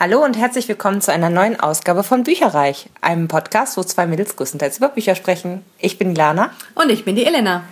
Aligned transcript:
Hallo 0.00 0.24
und 0.24 0.38
herzlich 0.38 0.68
willkommen 0.68 1.00
zu 1.00 1.12
einer 1.12 1.28
neuen 1.28 1.58
Ausgabe 1.58 2.04
von 2.04 2.22
Bücherreich, 2.22 2.88
einem 3.00 3.26
Podcast, 3.26 3.76
wo 3.76 3.82
zwei 3.82 4.06
Mädels 4.06 4.36
größtenteils 4.36 4.78
über 4.78 4.90
Bücher 4.90 5.16
sprechen. 5.16 5.64
Ich 5.80 5.98
bin 5.98 6.14
Lana. 6.14 6.52
Und 6.76 6.88
ich 6.90 7.04
bin 7.04 7.16
die 7.16 7.26
Elena. 7.26 7.64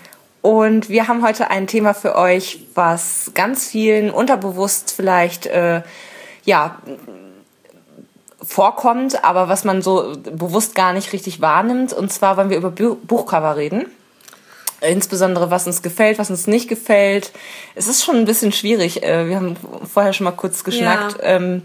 Und 0.43 0.89
wir 0.89 1.07
haben 1.07 1.25
heute 1.25 1.51
ein 1.51 1.69
Thema 1.69 1.95
für 1.95 2.17
euch, 2.17 2.67
was 2.75 3.31
ganz 3.35 3.69
vielen 3.69 4.11
unterbewusst 4.11 4.91
vielleicht, 4.91 5.47
äh, 5.47 5.83
ja, 6.45 6.79
vorkommt, 8.43 9.23
aber 9.23 9.49
was 9.49 9.63
man 9.63 9.81
so 9.81 10.17
bewusst 10.17 10.75
gar 10.75 10.95
nicht 10.95 11.13
richtig 11.13 11.41
wahrnimmt. 11.41 11.93
Und 11.93 12.13
zwar 12.13 12.37
wollen 12.37 12.51
wir 12.51 12.57
über 12.57 12.73
Buchcover 12.73 13.57
reden. 13.57 13.87
Insbesondere, 14.81 15.53
was 15.53 15.69
uns 15.69 15.81
gefällt, 15.81 16.19
was 16.19 16.31
uns 16.31 16.49
nicht 16.49 16.69
gefällt. 16.69 17.31
Es 17.77 17.87
ist 17.87 18.03
schon 18.05 18.17
ein 18.17 18.25
bisschen 18.25 18.51
schwierig. 18.51 19.05
Äh, 19.05 19.29
wir 19.29 19.37
haben 19.37 19.57
vorher 19.89 20.13
schon 20.13 20.25
mal 20.25 20.33
kurz 20.33 20.65
geschnackt. 20.65 21.23
Ja. 21.23 21.61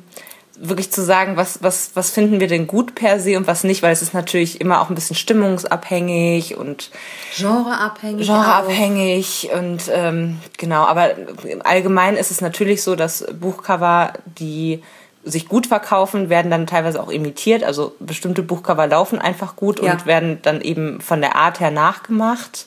Wirklich 0.64 0.92
zu 0.92 1.04
sagen, 1.04 1.38
was, 1.38 1.64
was, 1.64 1.92
was 1.96 2.12
finden 2.12 2.40
wir 2.40 2.48
denn 2.48 2.68
gut 2.68 2.94
per 2.94 3.20
se 3.20 3.36
und 3.36 3.48
was 3.48 3.64
nicht, 3.64 3.82
weil 3.82 3.92
es 3.92 4.04
ist 4.04 4.14
natürlich 4.14 4.62
immer 4.62 4.82
auch 4.82 4.90
ein 4.90 4.96
bisschen 4.96 5.16
stimmungsabhängig 5.16 6.56
und 6.56 6.92
genreabhängig. 7.36 8.28
Genreabhängig 8.28 9.50
auch. 9.52 9.60
und 9.60 9.82
ähm, 9.92 10.40
genau, 10.58 10.84
aber 10.84 11.16
allgemein 11.64 12.16
ist 12.16 12.30
es 12.30 12.42
natürlich 12.42 12.84
so, 12.84 12.96
dass 12.96 13.26
Buchcover, 13.40 14.14
die 14.26 14.84
sich 15.24 15.48
gut 15.48 15.68
verkaufen, 15.68 16.30
werden 16.30 16.52
dann 16.52 16.68
teilweise 16.68 17.02
auch 17.02 17.10
imitiert. 17.10 17.64
Also 17.64 17.96
bestimmte 18.00 18.44
Buchcover 18.44 18.88
laufen 18.88 19.20
einfach 19.20 19.56
gut 19.56 19.82
ja. 19.82 19.94
und 19.94 20.06
werden 20.06 20.40
dann 20.42 20.62
eben 20.62 21.02
von 21.02 21.22
der 21.22 21.36
Art 21.36 21.60
her 21.60 21.72
nachgemacht. 21.72 22.66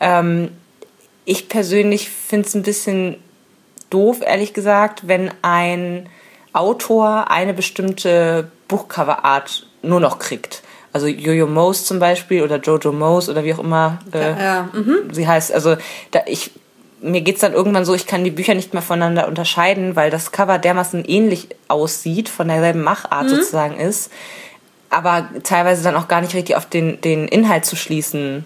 Ähm, 0.00 0.50
ich 1.24 1.48
persönlich 1.48 2.08
finde 2.08 2.48
es 2.48 2.54
ein 2.54 2.62
bisschen 2.62 3.16
doof, 3.90 4.20
ehrlich 4.24 4.54
gesagt, 4.54 5.08
wenn 5.08 5.30
ein 5.42 6.08
Autor 6.58 7.30
eine 7.30 7.54
bestimmte 7.54 8.50
Buchcoverart 8.66 9.66
nur 9.82 10.00
noch 10.00 10.18
kriegt. 10.18 10.62
Also 10.92 11.06
Jojo 11.06 11.46
Mose 11.46 11.84
zum 11.84 11.98
Beispiel 11.98 12.42
oder 12.42 12.56
Jojo 12.56 12.92
Mose 12.92 13.30
oder 13.30 13.44
wie 13.44 13.54
auch 13.54 13.58
immer 13.58 13.98
äh, 14.12 14.20
ja, 14.20 14.38
ja. 14.38 14.68
Mhm. 14.72 15.12
sie 15.12 15.28
heißt. 15.28 15.52
Also 15.52 15.76
da 16.10 16.20
ich 16.26 16.50
mir 17.00 17.20
geht's 17.20 17.40
dann 17.40 17.52
irgendwann 17.52 17.84
so, 17.84 17.94
ich 17.94 18.06
kann 18.06 18.24
die 18.24 18.30
Bücher 18.32 18.54
nicht 18.54 18.72
mehr 18.72 18.82
voneinander 18.82 19.28
unterscheiden, 19.28 19.94
weil 19.94 20.10
das 20.10 20.32
Cover 20.32 20.58
dermaßen 20.58 21.04
ähnlich 21.04 21.48
aussieht, 21.68 22.28
von 22.28 22.48
derselben 22.48 22.82
Machart 22.82 23.26
mhm. 23.26 23.28
sozusagen 23.28 23.76
ist, 23.76 24.10
aber 24.90 25.28
teilweise 25.44 25.84
dann 25.84 25.94
auch 25.94 26.08
gar 26.08 26.20
nicht 26.20 26.34
richtig 26.34 26.56
auf 26.56 26.66
den, 26.66 27.00
den 27.00 27.28
Inhalt 27.28 27.66
zu 27.66 27.76
schließen. 27.76 28.44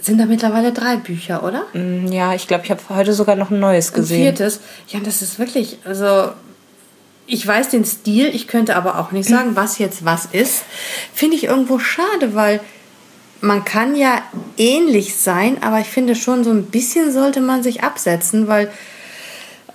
Sind 0.00 0.18
da 0.18 0.26
mittlerweile 0.26 0.72
drei 0.72 0.96
Bücher, 0.96 1.42
oder? 1.42 1.64
Mm, 1.72 2.06
ja, 2.08 2.34
ich 2.34 2.48
glaube, 2.48 2.64
ich 2.64 2.70
habe 2.70 2.80
heute 2.90 3.12
sogar 3.12 3.36
noch 3.36 3.50
ein 3.50 3.60
neues 3.60 3.92
gesehen. 3.92 4.26
Ein 4.26 4.36
viertes. 4.36 4.60
Ja, 4.88 5.00
das 5.00 5.22
ist 5.22 5.38
wirklich, 5.38 5.78
also 5.84 6.30
ich 7.26 7.46
weiß 7.46 7.70
den 7.70 7.84
Stil, 7.84 8.28
ich 8.32 8.46
könnte 8.46 8.76
aber 8.76 8.98
auch 8.98 9.12
nicht 9.12 9.28
sagen, 9.28 9.56
was 9.56 9.78
jetzt 9.78 10.04
was 10.04 10.26
ist. 10.26 10.62
Finde 11.12 11.36
ich 11.36 11.44
irgendwo 11.44 11.78
schade, 11.78 12.34
weil 12.34 12.60
man 13.40 13.64
kann 13.64 13.96
ja 13.96 14.22
ähnlich 14.56 15.16
sein, 15.16 15.62
aber 15.62 15.80
ich 15.80 15.88
finde 15.88 16.14
schon 16.14 16.44
so 16.44 16.50
ein 16.50 16.66
bisschen 16.66 17.12
sollte 17.12 17.40
man 17.40 17.62
sich 17.62 17.82
absetzen, 17.82 18.48
weil 18.48 18.70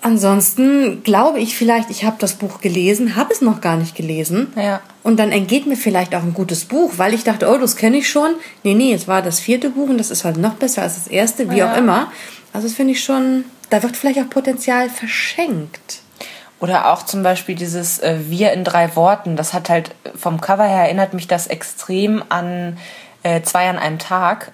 ansonsten 0.01 1.03
glaube 1.03 1.39
ich 1.39 1.55
vielleicht, 1.55 1.89
ich 1.89 2.03
habe 2.03 2.15
das 2.19 2.33
Buch 2.33 2.59
gelesen, 2.61 3.15
habe 3.15 3.33
es 3.33 3.41
noch 3.41 3.61
gar 3.61 3.77
nicht 3.77 3.95
gelesen. 3.95 4.51
Ja. 4.55 4.81
Und 5.03 5.17
dann 5.17 5.31
entgeht 5.31 5.67
mir 5.67 5.77
vielleicht 5.77 6.15
auch 6.15 6.23
ein 6.23 6.33
gutes 6.33 6.65
Buch, 6.65 6.93
weil 6.97 7.13
ich 7.13 7.23
dachte, 7.23 7.49
oh, 7.49 7.57
das 7.57 7.75
kenne 7.75 7.97
ich 7.97 8.09
schon. 8.09 8.31
Nee, 8.63 8.73
nee, 8.73 8.93
es 8.93 9.07
war 9.07 9.21
das 9.21 9.39
vierte 9.39 9.69
Buch 9.69 9.89
und 9.89 9.97
das 9.97 10.09
ist 10.09 10.25
halt 10.25 10.37
noch 10.37 10.55
besser 10.55 10.81
als 10.81 10.95
das 10.95 11.07
erste, 11.07 11.49
wie 11.51 11.57
ja. 11.57 11.71
auch 11.71 11.77
immer. 11.77 12.11
Also 12.53 12.67
das 12.67 12.75
finde 12.75 12.93
ich 12.93 13.03
schon, 13.03 13.45
da 13.69 13.83
wird 13.83 13.95
vielleicht 13.95 14.19
auch 14.19 14.29
Potenzial 14.29 14.89
verschenkt. 14.89 16.01
Oder 16.61 16.93
auch 16.93 17.03
zum 17.03 17.23
Beispiel 17.23 17.55
dieses 17.55 17.99
äh, 17.99 18.19
Wir 18.27 18.53
in 18.53 18.63
drei 18.63 18.95
Worten. 18.95 19.35
Das 19.35 19.53
hat 19.53 19.69
halt 19.69 19.95
vom 20.15 20.39
Cover 20.39 20.63
her 20.63 20.83
erinnert 20.83 21.13
mich 21.13 21.27
das 21.27 21.47
extrem 21.47 22.23
an 22.29 22.77
äh, 23.23 23.41
Zwei 23.41 23.67
an 23.67 23.77
einem 23.77 23.99
Tag. 23.99 24.51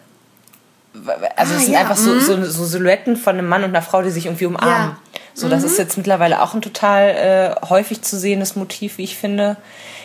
Also 1.36 1.54
ah, 1.54 1.58
es 1.58 1.66
sind 1.66 1.74
ja, 1.74 1.82
einfach 1.82 1.98
so, 1.98 2.14
mhm. 2.14 2.22
so, 2.22 2.46
so, 2.46 2.66
Silhouetten 2.66 3.18
von 3.18 3.38
einem 3.38 3.48
Mann 3.48 3.64
und 3.64 3.70
einer 3.70 3.82
Frau, 3.82 4.02
die 4.02 4.10
sich 4.10 4.26
irgendwie 4.26 4.46
umarmen. 4.46 4.92
Ja. 4.92 4.98
So, 5.34 5.48
das 5.48 5.62
mhm. 5.62 5.68
ist 5.68 5.78
jetzt 5.78 5.98
mittlerweile 5.98 6.42
auch 6.42 6.54
ein 6.54 6.62
total 6.62 7.10
äh, 7.62 7.68
häufig 7.68 8.02
zu 8.02 8.18
sehendes 8.18 8.56
Motiv, 8.56 8.98
wie 8.98 9.04
ich 9.04 9.18
finde. 9.18 9.58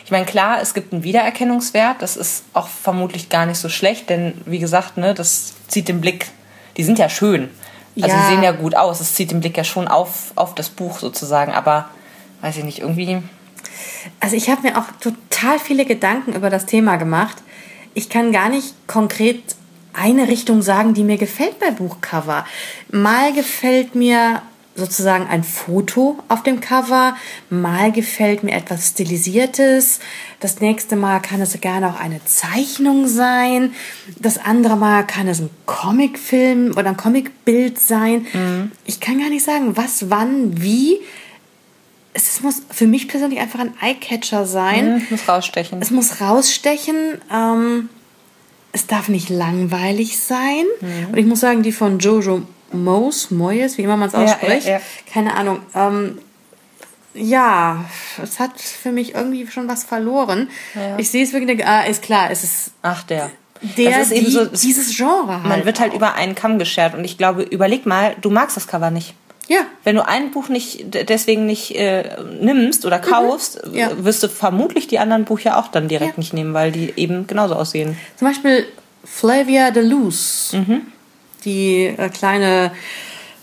Ich 0.04 0.10
meine, 0.10 0.26
klar, 0.26 0.60
es 0.60 0.74
gibt 0.74 0.92
einen 0.92 1.04
Wiedererkennungswert. 1.04 2.02
Das 2.02 2.16
ist 2.16 2.44
auch 2.52 2.68
vermutlich 2.68 3.28
gar 3.30 3.46
nicht 3.46 3.58
so 3.58 3.68
schlecht, 3.68 4.10
denn 4.10 4.34
wie 4.44 4.58
gesagt, 4.58 4.96
ne, 4.96 5.14
das 5.14 5.54
zieht 5.68 5.88
den 5.88 6.00
Blick. 6.00 6.30
Die 6.76 6.84
sind 6.84 6.98
ja 6.98 7.08
schön. 7.08 7.48
Also 7.96 8.08
ja. 8.08 8.22
sie 8.22 8.34
sehen 8.34 8.42
ja 8.42 8.52
gut 8.52 8.74
aus. 8.74 9.00
Es 9.00 9.14
zieht 9.14 9.30
den 9.30 9.40
Blick 9.40 9.56
ja 9.56 9.64
schon 9.64 9.88
auf, 9.88 10.32
auf 10.34 10.54
das 10.54 10.70
Buch 10.70 10.98
sozusagen. 10.98 11.52
Aber 11.52 11.88
weiß 12.40 12.56
ich 12.58 12.64
nicht, 12.64 12.80
irgendwie. 12.80 13.22
Also 14.20 14.36
ich 14.36 14.50
habe 14.50 14.62
mir 14.62 14.78
auch 14.78 14.86
total 15.00 15.58
viele 15.58 15.84
Gedanken 15.84 16.32
über 16.32 16.50
das 16.50 16.66
Thema 16.66 16.96
gemacht. 16.96 17.36
Ich 17.94 18.08
kann 18.08 18.32
gar 18.32 18.48
nicht 18.48 18.74
konkret 18.86 19.42
eine 19.92 20.28
Richtung 20.28 20.62
sagen, 20.62 20.94
die 20.94 21.04
mir 21.04 21.18
gefällt 21.18 21.58
bei 21.60 21.70
Buchcover. 21.70 22.46
Mal 22.90 23.32
gefällt 23.34 23.94
mir 23.94 24.42
sozusagen 24.74 25.26
ein 25.26 25.44
Foto 25.44 26.18
auf 26.28 26.42
dem 26.42 26.60
Cover, 26.60 27.16
mal 27.50 27.92
gefällt 27.92 28.42
mir 28.42 28.52
etwas 28.52 28.88
Stilisiertes, 28.88 30.00
das 30.40 30.60
nächste 30.60 30.96
Mal 30.96 31.20
kann 31.20 31.40
es 31.40 31.60
gerne 31.60 31.90
auch 31.90 32.00
eine 32.00 32.24
Zeichnung 32.24 33.06
sein, 33.06 33.74
das 34.18 34.38
andere 34.38 34.76
Mal 34.76 35.06
kann 35.06 35.28
es 35.28 35.40
ein 35.40 35.50
Comicfilm 35.66 36.72
oder 36.72 36.88
ein 36.88 36.96
Comicbild 36.96 37.78
sein. 37.78 38.26
Mhm. 38.32 38.72
Ich 38.84 39.00
kann 39.00 39.18
gar 39.18 39.28
nicht 39.28 39.44
sagen, 39.44 39.76
was, 39.76 40.10
wann, 40.10 40.62
wie. 40.62 40.98
Es 42.14 42.42
muss 42.42 42.62
für 42.70 42.86
mich 42.86 43.08
persönlich 43.08 43.40
einfach 43.40 43.60
ein 43.60 43.72
Eyecatcher 43.80 44.44
sein. 44.44 44.96
Mhm, 44.96 45.06
muss 45.10 45.28
rausstechen. 45.28 45.80
Es 45.80 45.90
muss 45.90 46.20
rausstechen. 46.20 47.20
Ähm, 47.32 47.88
es 48.72 48.86
darf 48.86 49.08
nicht 49.08 49.28
langweilig 49.28 50.18
sein. 50.18 50.64
Mhm. 50.80 51.12
Und 51.12 51.18
ich 51.18 51.26
muss 51.26 51.40
sagen, 51.40 51.62
die 51.62 51.72
von 51.72 51.98
Jojo 51.98 52.42
Moes, 52.72 53.30
Moyes, 53.30 53.78
wie 53.78 53.82
immer 53.82 53.96
man 53.96 54.08
es 54.08 54.14
ausspricht. 54.14 54.66
Ja, 54.66 54.72
ja, 54.72 54.78
ja. 54.78 54.82
Keine 55.12 55.34
Ahnung. 55.34 55.60
Ähm, 55.74 56.18
ja, 57.14 57.84
es 58.22 58.40
hat 58.40 58.58
für 58.58 58.92
mich 58.92 59.14
irgendwie 59.14 59.46
schon 59.46 59.68
was 59.68 59.84
verloren. 59.84 60.48
Ich 60.96 61.10
sehe 61.10 61.22
es 61.24 61.32
wirklich, 61.32 61.66
ah, 61.66 61.82
ist 61.82 62.02
klar, 62.02 62.30
es 62.30 62.42
ist. 62.44 62.72
Ach, 62.82 63.02
der. 63.04 63.30
Der, 63.76 63.98
das 63.98 64.06
ist 64.08 64.12
eben 64.12 64.26
die, 64.26 64.32
so, 64.32 64.46
dieses 64.46 64.96
Genre 64.96 65.34
halt. 65.34 65.46
Man 65.46 65.64
wird 65.64 65.78
halt 65.78 65.94
über 65.94 66.14
einen 66.14 66.34
Kamm 66.34 66.58
geschert 66.58 66.94
und 66.94 67.04
ich 67.04 67.16
glaube, 67.16 67.42
überleg 67.42 67.86
mal, 67.86 68.16
du 68.20 68.30
magst 68.30 68.56
das 68.56 68.66
Cover 68.66 68.90
nicht. 68.90 69.14
Ja. 69.46 69.60
Wenn 69.84 69.94
du 69.94 70.06
ein 70.06 70.32
Buch 70.32 70.48
nicht 70.48 70.86
deswegen 71.08 71.46
nicht 71.46 71.76
äh, 71.76 72.16
nimmst 72.40 72.86
oder 72.86 72.98
mhm. 72.98 73.02
kaufst, 73.02 73.64
mhm. 73.64 73.74
ja. 73.74 74.04
wirst 74.04 74.22
du 74.22 74.28
vermutlich 74.28 74.88
die 74.88 74.98
anderen 74.98 75.24
Bücher 75.24 75.58
auch 75.58 75.68
dann 75.68 75.86
direkt 75.86 76.14
ja. 76.14 76.18
nicht 76.18 76.32
nehmen, 76.32 76.54
weil 76.54 76.72
die 76.72 76.92
eben 76.96 77.26
genauso 77.28 77.54
aussehen. 77.54 77.96
Zum 78.16 78.28
Beispiel 78.28 78.66
Flavia 79.04 79.70
de 79.70 79.84
Luz. 79.84 80.52
Mhm 80.54 80.91
die 81.44 81.86
äh, 81.86 82.08
kleine, 82.08 82.72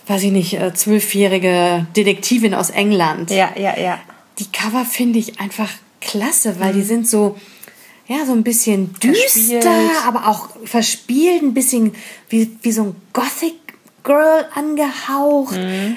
weiß 0.06 0.22
ich 0.24 0.32
nicht, 0.32 0.54
äh, 0.54 0.74
zwölfjährige 0.74 1.86
Detektivin 1.96 2.54
aus 2.54 2.70
England. 2.70 3.30
Ja, 3.30 3.50
ja, 3.56 3.78
ja. 3.78 3.98
Die 4.38 4.46
Cover 4.50 4.84
finde 4.84 5.18
ich 5.18 5.40
einfach 5.40 5.70
klasse, 6.00 6.58
weil 6.58 6.72
mhm. 6.72 6.76
die 6.76 6.82
sind 6.82 7.08
so, 7.08 7.36
ja, 8.06 8.24
so 8.26 8.32
ein 8.32 8.42
bisschen 8.42 8.94
düster, 8.94 9.60
verspielt. 9.60 10.06
aber 10.06 10.28
auch 10.28 10.48
verspielt, 10.64 11.42
ein 11.42 11.54
bisschen 11.54 11.92
wie, 12.28 12.56
wie 12.62 12.72
so 12.72 12.82
ein 12.84 12.96
Gothic 13.12 13.54
Girl 14.02 14.46
angehaucht. 14.54 15.56
Mhm. 15.56 15.96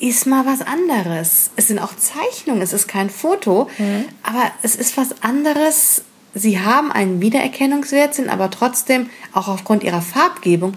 Ist 0.00 0.26
mal 0.26 0.44
was 0.44 0.60
anderes. 0.60 1.50
Es 1.56 1.68
sind 1.68 1.78
auch 1.78 1.96
Zeichnungen, 1.96 2.62
es 2.62 2.72
ist 2.72 2.88
kein 2.88 3.10
Foto, 3.10 3.70
mhm. 3.78 4.06
aber 4.22 4.50
es 4.62 4.74
ist 4.74 4.96
was 4.96 5.22
anderes. 5.22 6.02
Sie 6.34 6.58
haben 6.58 6.90
einen 6.90 7.20
Wiedererkennungswert, 7.20 8.14
sind 8.14 8.28
aber 8.28 8.50
trotzdem 8.50 9.08
auch 9.32 9.46
aufgrund 9.46 9.84
ihrer 9.84 10.02
Farbgebung 10.02 10.74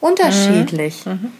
unterschiedlich. 0.00 1.06
Mhm. 1.06 1.12
mhm. 1.12 1.32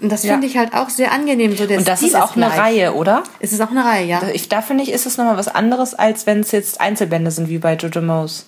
Und 0.00 0.12
das 0.12 0.20
finde 0.20 0.46
ja. 0.46 0.50
ich 0.52 0.56
halt 0.56 0.74
auch 0.74 0.90
sehr 0.90 1.10
angenehm. 1.10 1.56
So 1.56 1.66
der 1.66 1.78
und 1.78 1.88
das 1.88 1.98
Stil 1.98 2.10
ist 2.10 2.14
auch 2.14 2.36
ist 2.36 2.42
eine 2.42 2.56
Reihe, 2.56 2.94
oder? 2.94 3.24
Es 3.40 3.52
ist 3.52 3.60
auch 3.60 3.72
eine 3.72 3.84
Reihe, 3.84 4.06
ja. 4.06 4.22
Ich, 4.32 4.48
da 4.48 4.62
finde 4.62 4.84
ich, 4.84 4.92
ist 4.92 5.06
es 5.06 5.16
nochmal 5.16 5.36
was 5.36 5.48
anderes, 5.48 5.94
als 5.94 6.24
wenn 6.24 6.38
es 6.38 6.52
jetzt 6.52 6.80
Einzelbände 6.80 7.32
sind, 7.32 7.48
wie 7.48 7.58
bei 7.58 7.74
Jojo 7.74 8.00
Mose. 8.00 8.44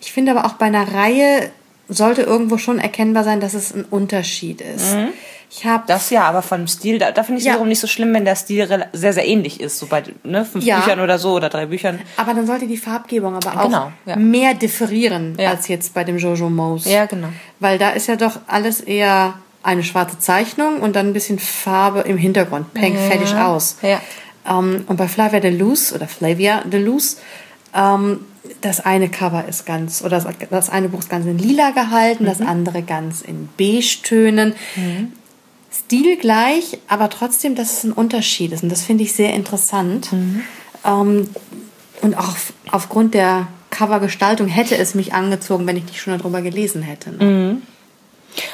Ich 0.00 0.12
finde 0.12 0.32
aber 0.32 0.46
auch 0.46 0.54
bei 0.54 0.64
einer 0.64 0.94
Reihe 0.94 1.50
sollte 1.88 2.22
irgendwo 2.22 2.58
schon 2.58 2.78
erkennbar 2.78 3.24
sein, 3.24 3.40
dass 3.40 3.54
es 3.54 3.74
ein 3.74 3.84
Unterschied 3.84 4.60
ist. 4.60 4.94
Mhm. 4.94 5.08
Ich 5.50 5.64
habe 5.64 5.84
das 5.86 6.10
ja, 6.10 6.24
aber 6.24 6.42
vom 6.42 6.66
Stil, 6.66 6.98
da, 6.98 7.10
da 7.10 7.22
finde 7.22 7.38
ich 7.38 7.44
es 7.44 7.46
ja. 7.46 7.52
wiederum 7.52 7.68
nicht 7.68 7.80
so 7.80 7.86
schlimm, 7.86 8.12
wenn 8.12 8.24
der 8.24 8.36
Stil 8.36 8.86
sehr, 8.92 9.12
sehr 9.12 9.26
ähnlich 9.26 9.60
ist, 9.60 9.78
so 9.78 9.86
bei 9.86 10.02
ne, 10.22 10.44
fünf 10.44 10.64
ja. 10.64 10.80
Büchern 10.80 11.00
oder 11.00 11.18
so 11.18 11.32
oder 11.32 11.48
drei 11.48 11.66
Büchern. 11.66 12.00
Aber 12.16 12.34
dann 12.34 12.46
sollte 12.46 12.66
die 12.66 12.76
Farbgebung 12.76 13.34
aber 13.34 13.58
auch 13.58 13.64
genau, 13.64 13.92
ja. 14.04 14.16
mehr 14.16 14.54
differieren 14.54 15.36
als 15.38 15.68
jetzt 15.68 15.94
bei 15.94 16.04
dem 16.04 16.18
Jojo 16.18 16.50
Mose. 16.50 16.90
Ja, 16.90 17.06
genau. 17.06 17.28
Weil 17.60 17.78
da 17.78 17.90
ist 17.90 18.08
ja 18.08 18.16
doch 18.16 18.40
alles 18.46 18.80
eher 18.80 19.34
eine 19.62 19.82
schwarze 19.82 20.18
Zeichnung 20.18 20.80
und 20.80 20.94
dann 20.96 21.08
ein 21.08 21.12
bisschen 21.12 21.38
Farbe 21.38 22.00
im 22.00 22.18
Hintergrund. 22.18 22.72
Peng, 22.74 22.96
fertig 22.96 23.34
aus. 23.34 23.78
Ja. 23.82 24.00
Um, 24.48 24.74
ähm, 24.76 24.84
und 24.86 24.96
bei 24.96 25.08
Flavia 25.08 25.40
de 25.40 25.50
Luz 25.50 25.92
oder 25.92 26.08
Flavia 26.08 26.62
de 26.62 26.82
Luz, 26.82 27.18
um, 27.72 27.80
ähm, 27.80 28.20
das 28.62 28.80
eine 28.80 29.10
Cover 29.10 29.44
ist 29.46 29.66
ganz, 29.66 30.02
oder 30.02 30.20
das 30.50 30.70
eine 30.70 30.88
Buch 30.88 31.00
ist 31.00 31.10
ganz 31.10 31.26
in 31.26 31.38
lila 31.38 31.70
gehalten, 31.72 32.24
mhm. 32.24 32.28
das 32.28 32.40
andere 32.40 32.82
ganz 32.82 33.20
in 33.20 33.48
Beige-Tönen. 33.58 34.54
Mhm. 34.76 35.12
Stil 35.80 36.16
gleich, 36.16 36.78
aber 36.88 37.08
trotzdem, 37.10 37.54
dass 37.54 37.78
es 37.78 37.84
ein 37.84 37.92
Unterschied 37.92 38.52
ist. 38.52 38.62
Und 38.62 38.68
das 38.70 38.82
finde 38.82 39.04
ich 39.04 39.12
sehr 39.12 39.32
interessant. 39.34 40.12
Mhm. 40.12 40.42
Ähm, 40.84 41.28
und 42.02 42.16
auch 42.16 42.36
aufgrund 42.70 43.14
der 43.14 43.48
Covergestaltung 43.70 44.48
hätte 44.48 44.76
es 44.76 44.94
mich 44.94 45.12
angezogen, 45.12 45.66
wenn 45.66 45.76
ich 45.76 45.84
nicht 45.84 46.00
schon 46.00 46.16
darüber 46.16 46.42
gelesen 46.42 46.82
hätte. 46.82 47.10
Ne? 47.10 47.24
Mhm. 47.24 47.62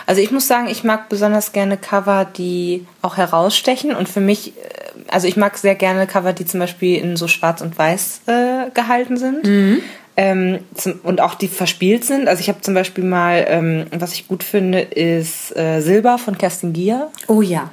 Also 0.07 0.21
ich 0.21 0.31
muss 0.31 0.47
sagen, 0.47 0.69
ich 0.69 0.85
mag 0.85 1.09
besonders 1.09 1.53
gerne 1.53 1.77
Cover, 1.77 2.25
die 2.25 2.87
auch 3.03 3.17
herausstechen. 3.17 3.95
Und 3.95 4.09
für 4.09 4.21
mich, 4.21 4.57
äh, 4.57 4.61
also 5.09 5.27
ich 5.27 5.37
mag 5.37 5.57
sehr 5.59 5.75
gerne 5.75 6.07
Cover, 6.07 6.33
die 6.33 6.47
zum 6.47 6.61
Beispiel 6.61 6.99
in 6.99 7.17
so 7.17 7.29
Schwarz 7.29 7.61
und 7.61 7.77
Weiß 7.79 8.23
äh, 8.27 8.71
gehalten 8.73 9.17
sind. 9.17 9.45
Mhm. 9.45 9.83
Ähm, 10.17 10.61
zum, 10.75 11.01
und 11.03 11.21
auch 11.21 11.35
die 11.35 11.49
verspielt 11.49 12.05
sind. 12.05 12.29
Also 12.29 12.41
ich 12.41 12.49
habe 12.49 12.61
zum 12.61 12.75
Beispiel 12.75 13.03
mal, 13.03 13.45
ähm, 13.49 13.87
was 13.91 14.13
ich 14.13 14.29
gut 14.29 14.45
finde, 14.45 14.81
ist 14.81 15.57
äh, 15.57 15.81
Silber 15.81 16.19
von 16.19 16.39
Kerstin 16.39 16.73
Gier. 16.73 17.11
Oh 17.27 17.43
ja. 17.43 17.71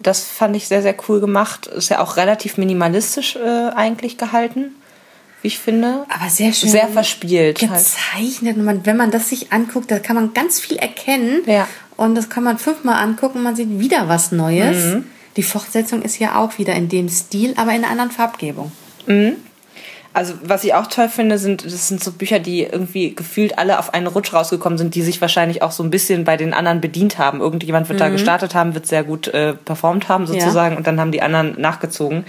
Das 0.00 0.22
fand 0.24 0.54
ich 0.54 0.68
sehr, 0.68 0.82
sehr 0.82 0.94
cool 1.08 1.20
gemacht. 1.20 1.66
Ist 1.66 1.88
ja 1.88 2.00
auch 2.00 2.16
relativ 2.16 2.56
minimalistisch 2.56 3.36
äh, 3.36 3.70
eigentlich 3.74 4.16
gehalten, 4.16 4.76
wie 5.42 5.48
ich 5.48 5.58
finde. 5.58 6.04
Aber 6.08 6.30
sehr 6.30 6.52
schön. 6.52 6.70
Sehr 6.70 6.88
verspielt. 6.88 7.58
Gezeichnet. 7.58 8.56
Und 8.56 8.64
man, 8.64 8.86
wenn 8.86 8.96
man 8.96 9.10
das 9.10 9.28
sich 9.28 9.52
anguckt, 9.52 9.90
da 9.90 9.98
kann 9.98 10.14
man 10.14 10.34
ganz 10.34 10.60
viel 10.60 10.76
erkennen. 10.76 11.42
Ja. 11.46 11.66
Und 11.96 12.14
das 12.14 12.28
kann 12.28 12.44
man 12.44 12.58
fünfmal 12.58 13.02
angucken 13.02 13.38
und 13.38 13.44
man 13.44 13.56
sieht 13.56 13.80
wieder 13.80 14.08
was 14.08 14.32
Neues. 14.32 14.94
Mhm. 14.94 15.04
Die 15.36 15.42
Fortsetzung 15.42 16.02
ist 16.02 16.18
ja 16.18 16.36
auch 16.36 16.58
wieder 16.58 16.74
in 16.74 16.88
dem 16.88 17.08
Stil, 17.08 17.54
aber 17.56 17.72
in 17.72 17.78
einer 17.78 17.90
anderen 17.90 18.10
Farbgebung. 18.10 18.70
Mhm. 19.06 19.36
Also 20.14 20.34
was 20.42 20.62
ich 20.64 20.74
auch 20.74 20.88
toll 20.88 21.08
finde, 21.08 21.38
sind 21.38 21.64
das 21.64 21.88
sind 21.88 22.04
so 22.04 22.12
Bücher, 22.12 22.38
die 22.38 22.64
irgendwie 22.64 23.14
gefühlt 23.14 23.58
alle 23.58 23.78
auf 23.78 23.94
einen 23.94 24.06
Rutsch 24.06 24.32
rausgekommen 24.34 24.76
sind, 24.76 24.94
die 24.94 25.00
sich 25.02 25.20
wahrscheinlich 25.22 25.62
auch 25.62 25.72
so 25.72 25.82
ein 25.82 25.90
bisschen 25.90 26.24
bei 26.24 26.36
den 26.36 26.52
anderen 26.52 26.80
bedient 26.82 27.16
haben. 27.16 27.40
Irgendjemand 27.40 27.88
wird 27.88 28.00
da 28.00 28.08
Mhm. 28.08 28.12
gestartet 28.12 28.54
haben, 28.54 28.74
wird 28.74 28.86
sehr 28.86 29.04
gut 29.04 29.28
äh, 29.28 29.54
performt 29.54 30.08
haben 30.08 30.26
sozusagen 30.26 30.76
und 30.76 30.86
dann 30.86 31.00
haben 31.00 31.12
die 31.12 31.22
anderen 31.22 31.58
nachgezogen. 31.60 32.24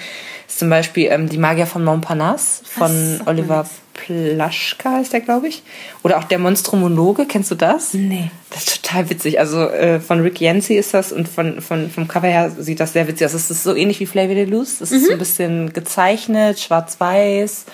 Das 0.46 0.54
ist 0.56 0.60
zum 0.60 0.70
Beispiel 0.70 1.08
ähm, 1.12 1.28
die 1.28 1.38
Magier 1.38 1.66
von 1.68 1.84
Montparnasse 1.84 2.64
von 2.66 3.20
Oliver 3.26 3.66
Plaschka 4.06 5.00
ist 5.00 5.14
der, 5.14 5.22
glaube 5.22 5.48
ich. 5.48 5.64
Oder 6.04 6.18
auch 6.18 6.24
der 6.26 6.40
Monstromologe, 6.40 7.26
kennst 7.26 7.52
du 7.52 7.56
das? 7.56 7.94
Nee. 7.94 8.30
Das 8.50 8.66
ist 8.68 8.84
total 8.84 9.10
witzig. 9.10 9.40
Also 9.40 9.62
äh, 9.70 10.00
von 10.00 10.20
Rick 10.22 10.40
Yancey 10.42 10.78
ist 10.78 10.94
das 10.94 11.12
und 11.12 11.28
von, 11.28 11.62
von, 11.62 11.90
vom 11.90 12.08
Cover 12.08 12.28
her 12.28 12.52
sieht 12.58 12.80
das 12.80 12.94
sehr 12.94 13.08
witzig 13.08 13.26
aus. 13.26 13.34
Es 13.34 13.50
ist 13.50 13.64
so 13.64 13.76
ähnlich 13.76 14.00
wie 14.00 14.06
Flavor 14.06 14.36
de 14.36 14.46
Luz. 14.46 14.80
Das 14.80 14.92
Mhm. 14.92 14.98
ist 14.98 15.06
so 15.08 15.12
ein 15.14 15.20
bisschen 15.20 15.74
gezeichnet, 15.74 16.60
schwarz-weiß, 16.60 17.66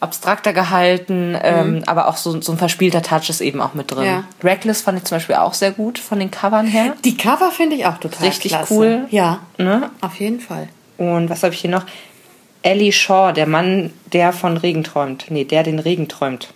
abstrakter 0.00 0.52
gehalten, 0.52 1.36
ähm, 1.42 1.82
aber 1.86 2.08
auch 2.08 2.16
so, 2.16 2.40
so 2.40 2.52
ein 2.52 2.58
verspielter 2.58 3.02
Touch 3.02 3.28
ist 3.30 3.40
eben 3.40 3.60
auch 3.60 3.74
mit 3.74 3.90
drin. 3.90 4.00
Mhm. 4.00 4.06
Ja. 4.06 4.24
Reckless 4.44 4.80
fand 4.82 4.98
ich 4.98 5.04
zum 5.04 5.16
Beispiel 5.16 5.36
auch 5.36 5.54
sehr 5.54 5.72
gut 5.72 5.98
von 5.98 6.18
den 6.20 6.30
Covern 6.30 6.66
her. 6.66 6.94
Die 7.04 7.16
Cover 7.16 7.50
finde 7.50 7.76
ich 7.76 7.86
auch 7.86 7.98
total 7.98 8.26
Richtig 8.26 8.52
klasse. 8.52 8.74
cool. 8.74 9.06
Ja, 9.10 9.40
Ne? 9.58 9.90
auf 10.00 10.14
jeden 10.20 10.40
Fall. 10.40 10.68
Und 10.98 11.30
was 11.30 11.42
habe 11.44 11.54
ich 11.54 11.60
hier 11.60 11.70
noch? 11.70 11.84
Ellie 12.68 12.92
Shaw, 12.92 13.32
der 13.32 13.46
Mann, 13.46 13.90
der 14.12 14.32
von 14.32 14.58
Regen 14.58 14.84
träumt. 14.84 15.26
Nee, 15.30 15.44
der 15.44 15.62
den 15.62 15.78
Regen 15.78 16.06
träumt. 16.06 16.48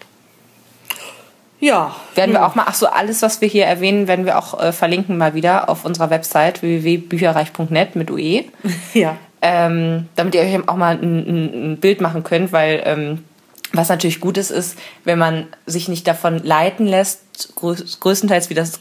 Ja. 1.58 1.94
Werden 2.14 2.32
wir 2.32 2.44
auch 2.44 2.54
mal, 2.54 2.64
ach 2.66 2.74
so, 2.74 2.86
alles, 2.86 3.22
was 3.22 3.40
wir 3.40 3.48
hier 3.48 3.64
erwähnen, 3.64 4.08
werden 4.08 4.26
wir 4.26 4.38
auch 4.38 4.60
äh, 4.60 4.72
verlinken 4.72 5.16
mal 5.16 5.34
wieder 5.34 5.70
auf 5.70 5.86
unserer 5.86 6.10
Website 6.10 6.60
www.bücherreich.net 6.60 7.96
mit 7.96 8.10
UE. 8.10 8.44
Ja. 8.94 9.16
ähm, 9.40 10.08
damit 10.14 10.34
ihr 10.34 10.42
euch 10.42 10.68
auch 10.68 10.76
mal 10.76 10.98
ein, 10.98 11.72
ein, 11.72 11.76
Bild 11.78 12.02
machen 12.02 12.24
könnt, 12.24 12.52
weil 12.52 12.82
ähm, 12.84 13.24
was 13.72 13.88
natürlich 13.88 14.20
gut 14.20 14.36
ist, 14.36 14.50
ist, 14.50 14.78
wenn 15.04 15.18
man 15.18 15.46
sich 15.66 15.88
nicht 15.88 16.06
davon 16.06 16.38
leiten 16.42 16.86
lässt, 16.86 17.54
größ 17.56 18.00
größtenteils 18.00 18.50
wie 18.50 18.54
das 18.54 18.78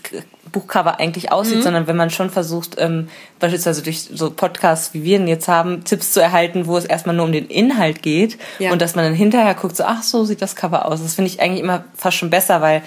Buchcover 0.52 1.00
eigentlich 1.00 1.32
aussieht, 1.32 1.60
Mhm. 1.60 1.62
sondern 1.62 1.88
wenn 1.88 1.96
man 1.96 2.10
schon 2.10 2.30
versucht, 2.30 2.76
ähm, 2.78 3.08
beispielsweise 3.40 3.82
durch 3.84 4.02
so 4.14 4.32
Podcasts, 4.32 4.94
wie 4.94 5.04
wir 5.04 5.16
ihn 5.18 5.28
jetzt 5.30 5.48
haben, 5.48 5.86
Tipps 5.86 6.12
zu 6.12 6.20
erhalten, 6.22 6.68
wo 6.68 6.76
es 6.78 6.84
erstmal 6.84 7.16
nur 7.16 7.24
um 7.26 7.32
den 7.32 7.48
Inhalt 7.48 8.02
geht 8.02 8.38
Ja. 8.60 8.74
und 8.74 8.82
dass 8.82 8.96
man 8.96 9.06
dann 9.06 9.14
hinterher 9.14 9.54
guckt, 9.54 9.78
so, 9.78 9.86
ach, 9.86 10.04
so 10.04 10.26
sieht 10.26 10.42
das 10.42 10.58
Cover 10.58 10.86
aus. 10.88 11.02
Das 11.02 11.16
finde 11.16 11.32
ich 11.32 11.40
eigentlich 11.42 11.62
immer 11.64 11.86
fast 11.96 12.18
schon 12.18 12.30
besser, 12.30 12.60
weil 12.62 12.82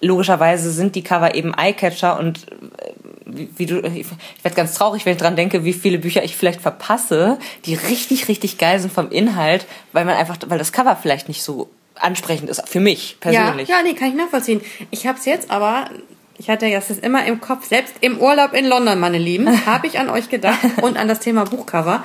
logischerweise 0.00 0.70
sind 0.70 0.94
die 0.94 1.02
Cover 1.02 1.34
eben 1.34 1.54
Eyecatcher 1.54 2.18
und 2.18 2.46
äh, 2.50 2.92
wie, 3.26 3.48
wie 3.56 3.66
du, 3.66 3.80
ich 3.80 4.06
werde 4.42 4.56
ganz 4.56 4.74
traurig, 4.74 5.04
wenn 5.04 5.12
ich 5.12 5.18
dran 5.20 5.36
denke, 5.36 5.64
wie 5.64 5.72
viele 5.74 5.98
Bücher 5.98 6.24
ich 6.24 6.36
vielleicht 6.36 6.60
verpasse, 6.60 7.38
die 7.66 7.74
richtig, 7.74 8.28
richtig 8.28 8.56
geil 8.58 8.78
sind 8.80 8.92
vom 8.92 9.10
Inhalt, 9.10 9.66
weil 9.92 10.04
man 10.04 10.16
einfach, 10.16 10.38
weil 10.46 10.58
das 10.58 10.72
Cover 10.72 10.96
vielleicht 11.00 11.28
nicht 11.28 11.42
so 11.42 11.68
ansprechend 11.96 12.48
ist, 12.48 12.66
für 12.68 12.80
mich 12.80 13.16
persönlich. 13.20 13.68
Ja, 13.68 13.78
ja, 13.78 13.82
nee, 13.82 13.94
kann 13.94 14.08
ich 14.08 14.14
nachvollziehen. 14.14 14.60
Ich 14.90 15.06
habe 15.06 15.18
es 15.18 15.24
jetzt 15.26 15.50
aber, 15.50 15.90
ich 16.38 16.48
hatte 16.48 16.70
das 16.70 16.88
jetzt 16.88 17.04
immer 17.04 17.26
im 17.26 17.40
Kopf, 17.40 17.66
selbst 17.66 17.94
im 18.00 18.18
Urlaub 18.18 18.54
in 18.54 18.64
London, 18.66 18.98
meine 19.00 19.18
Lieben, 19.18 19.48
habe 19.66 19.86
ich 19.88 19.98
an 19.98 20.08
euch 20.08 20.28
gedacht 20.30 20.60
und 20.80 20.96
an 20.96 21.08
das 21.08 21.20
Thema 21.20 21.44
Buchcover. 21.44 22.04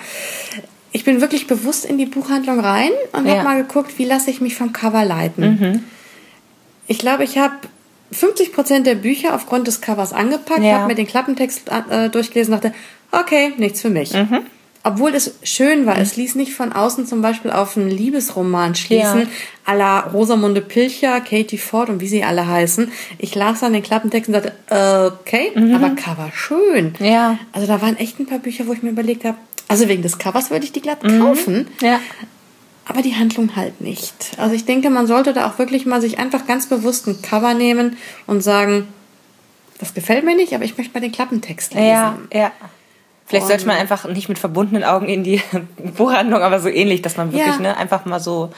Ich 0.91 1.03
bin 1.05 1.21
wirklich 1.21 1.47
bewusst 1.47 1.85
in 1.85 1.97
die 1.97 2.05
Buchhandlung 2.05 2.59
rein 2.59 2.89
und 3.13 3.25
Ja. 3.27 3.35
habe 3.35 3.43
mal 3.43 3.57
geguckt, 3.63 3.97
wie 3.97 4.05
lasse 4.05 4.29
ich 4.29 4.41
mich 4.41 4.55
vom 4.55 4.73
Cover 4.73 5.05
leiten. 5.05 5.83
Ich 6.87 6.97
glaube, 6.97 7.23
ich 7.23 7.37
habe 7.37 7.53
50 8.13 8.53
Prozent 8.53 8.87
der 8.87 8.95
Bücher 8.95 9.35
aufgrund 9.35 9.67
des 9.67 9.81
Covers 9.81 10.13
angepackt, 10.13 10.63
Ja. 10.63 10.75
habe 10.79 10.87
mir 10.87 10.95
den 10.95 11.07
Klappentext 11.07 11.63
äh, 11.89 12.09
durchgelesen 12.09 12.53
und 12.53 12.63
dachte, 12.63 12.75
okay, 13.11 13.53
nichts 13.57 13.81
für 13.81 13.89
mich. 13.89 14.13
Mhm. 14.13 14.39
Obwohl 14.85 15.15
es 15.15 15.35
schön 15.43 15.85
war, 15.85 15.97
es 15.97 16.17
ließ 16.17 16.35
nicht 16.35 16.53
von 16.53 16.73
außen 16.73 17.05
zum 17.07 17.21
Beispiel 17.21 17.51
auf 17.51 17.77
einen 17.77 17.89
Liebesroman 17.89 18.75
schließen, 18.75 19.21
Ja. 19.21 19.73
à 19.73 19.77
la 19.77 19.99
Rosamunde 20.01 20.59
Pilcher, 20.61 21.21
Katie 21.21 21.57
Ford 21.57 21.87
und 21.89 22.01
wie 22.01 22.07
sie 22.07 22.25
alle 22.25 22.45
heißen. 22.47 22.91
Ich 23.17 23.33
las 23.33 23.61
dann 23.61 23.71
den 23.71 23.81
Klappentext 23.81 24.27
und 24.27 24.33
dachte, 24.33 24.51
okay, 25.21 25.51
aber 25.73 25.91
Cover 25.91 26.29
schön. 26.35 26.95
Mhm. 26.99 27.05
Ja. 27.05 27.37
Also 27.53 27.65
da 27.65 27.81
waren 27.81 27.95
echt 27.95 28.19
ein 28.19 28.25
paar 28.25 28.39
Bücher, 28.39 28.67
wo 28.67 28.73
ich 28.73 28.83
mir 28.83 28.89
überlegt 28.89 29.23
habe, 29.23 29.37
also 29.69 29.87
wegen 29.87 30.01
des 30.03 30.17
Covers 30.19 30.51
würde 30.51 30.65
ich 30.65 30.73
die 30.73 30.81
glatt 30.81 31.01
Mhm. 31.01 31.19
kaufen. 31.21 31.67
Ja. 31.81 31.99
Aber 32.85 33.01
die 33.01 33.15
Handlung 33.15 33.55
halt 33.55 33.79
nicht. 33.81 34.13
Also 34.37 34.55
ich 34.55 34.65
denke, 34.65 34.89
man 34.89 35.07
sollte 35.07 35.33
da 35.33 35.47
auch 35.47 35.57
wirklich 35.57 35.85
mal 35.85 36.01
sich 36.01 36.19
einfach 36.19 36.45
ganz 36.45 36.67
bewusst 36.67 37.07
ein 37.07 37.21
Cover 37.21 37.53
nehmen 37.53 37.97
und 38.27 38.41
sagen, 38.41 38.87
das 39.79 39.93
gefällt 39.93 40.25
mir 40.25 40.35
nicht, 40.35 40.53
aber 40.53 40.63
ich 40.65 40.77
möchte 40.77 40.93
mal 40.93 40.99
den 40.99 41.11
Klappentext 41.11 41.73
lesen. 41.73 41.87
Ja, 41.87 42.17
ja. 42.33 42.51
Vielleicht 43.25 43.47
sollte 43.47 43.65
man 43.65 43.77
einfach 43.77 44.05
nicht 44.09 44.27
mit 44.27 44.37
verbundenen 44.37 44.83
Augen 44.83 45.07
in 45.07 45.23
die 45.23 45.41
Buchhandlung, 45.97 46.41
aber 46.41 46.59
so 46.59 46.67
ähnlich, 46.67 47.01
dass 47.01 47.15
man 47.17 47.31
wirklich 47.31 47.55
Ja. 47.55 47.59
ne, 47.61 47.77
einfach 47.77 48.05
mal 48.05 48.19
so 48.19 48.51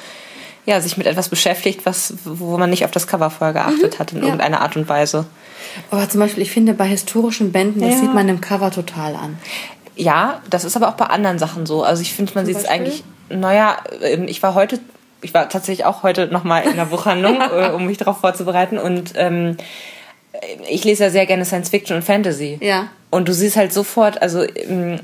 ja, 0.67 0.81
sich 0.81 0.97
mit 0.97 1.05
etwas 1.05 1.29
beschäftigt, 1.29 1.85
was, 1.85 2.15
wo 2.25 2.57
man 2.57 2.71
nicht 2.71 2.83
auf 2.85 2.89
das 2.91 3.05
Cover 3.05 3.29
vorher 3.29 3.53
geachtet 3.53 3.99
hat 3.99 4.11
in 4.11 4.17
Mhm. 4.17 4.23
ja. 4.23 4.27
irgendeiner 4.29 4.61
Art 4.61 4.75
und 4.75 4.89
Weise. 4.89 5.27
Aber 5.91 6.09
zum 6.09 6.19
Beispiel, 6.21 6.41
ich 6.41 6.49
finde, 6.49 6.73
bei 6.73 6.87
historischen 6.87 7.51
Bänden, 7.51 7.81
das 7.81 7.91
Ja. 7.91 7.97
sieht 7.99 8.13
man 8.15 8.27
im 8.29 8.41
Cover 8.41 8.71
total 8.71 9.15
an. 9.15 9.37
Ja, 9.95 10.41
das 10.49 10.63
ist 10.65 10.75
aber 10.75 10.89
auch 10.89 10.95
bei 10.95 11.05
anderen 11.05 11.39
Sachen 11.39 11.65
so. 11.65 11.83
Also 11.83 12.01
ich 12.01 12.13
finde, 12.13 12.33
man 12.35 12.45
sieht 12.45 12.57
es 12.57 12.65
eigentlich, 12.65 13.03
naja, 13.29 13.77
ähm, 14.01 14.27
ich 14.27 14.43
war 14.43 14.53
heute, 14.53 14.79
ich 15.21 15.33
war 15.33 15.49
tatsächlich 15.49 15.85
auch 15.85 16.03
heute 16.03 16.27
nochmal 16.27 16.63
in 16.63 16.75
der 16.75 16.85
Buchhandlung, 16.85 17.39
äh, 17.55 17.69
um 17.69 17.85
mich 17.85 17.97
darauf 17.97 18.19
vorzubereiten 18.19 18.77
und 18.77 19.13
ähm, 19.15 19.57
ich 20.69 20.83
lese 20.83 21.05
ja 21.05 21.09
sehr 21.09 21.25
gerne 21.25 21.45
Science 21.45 21.69
Fiction 21.69 21.95
und 21.97 22.03
Fantasy. 22.03 22.57
Ja. 22.61 22.89
Und 23.09 23.27
du 23.27 23.33
siehst 23.33 23.55
halt 23.55 23.71
sofort, 23.71 24.21
also 24.21 24.43
ähm, 24.43 24.99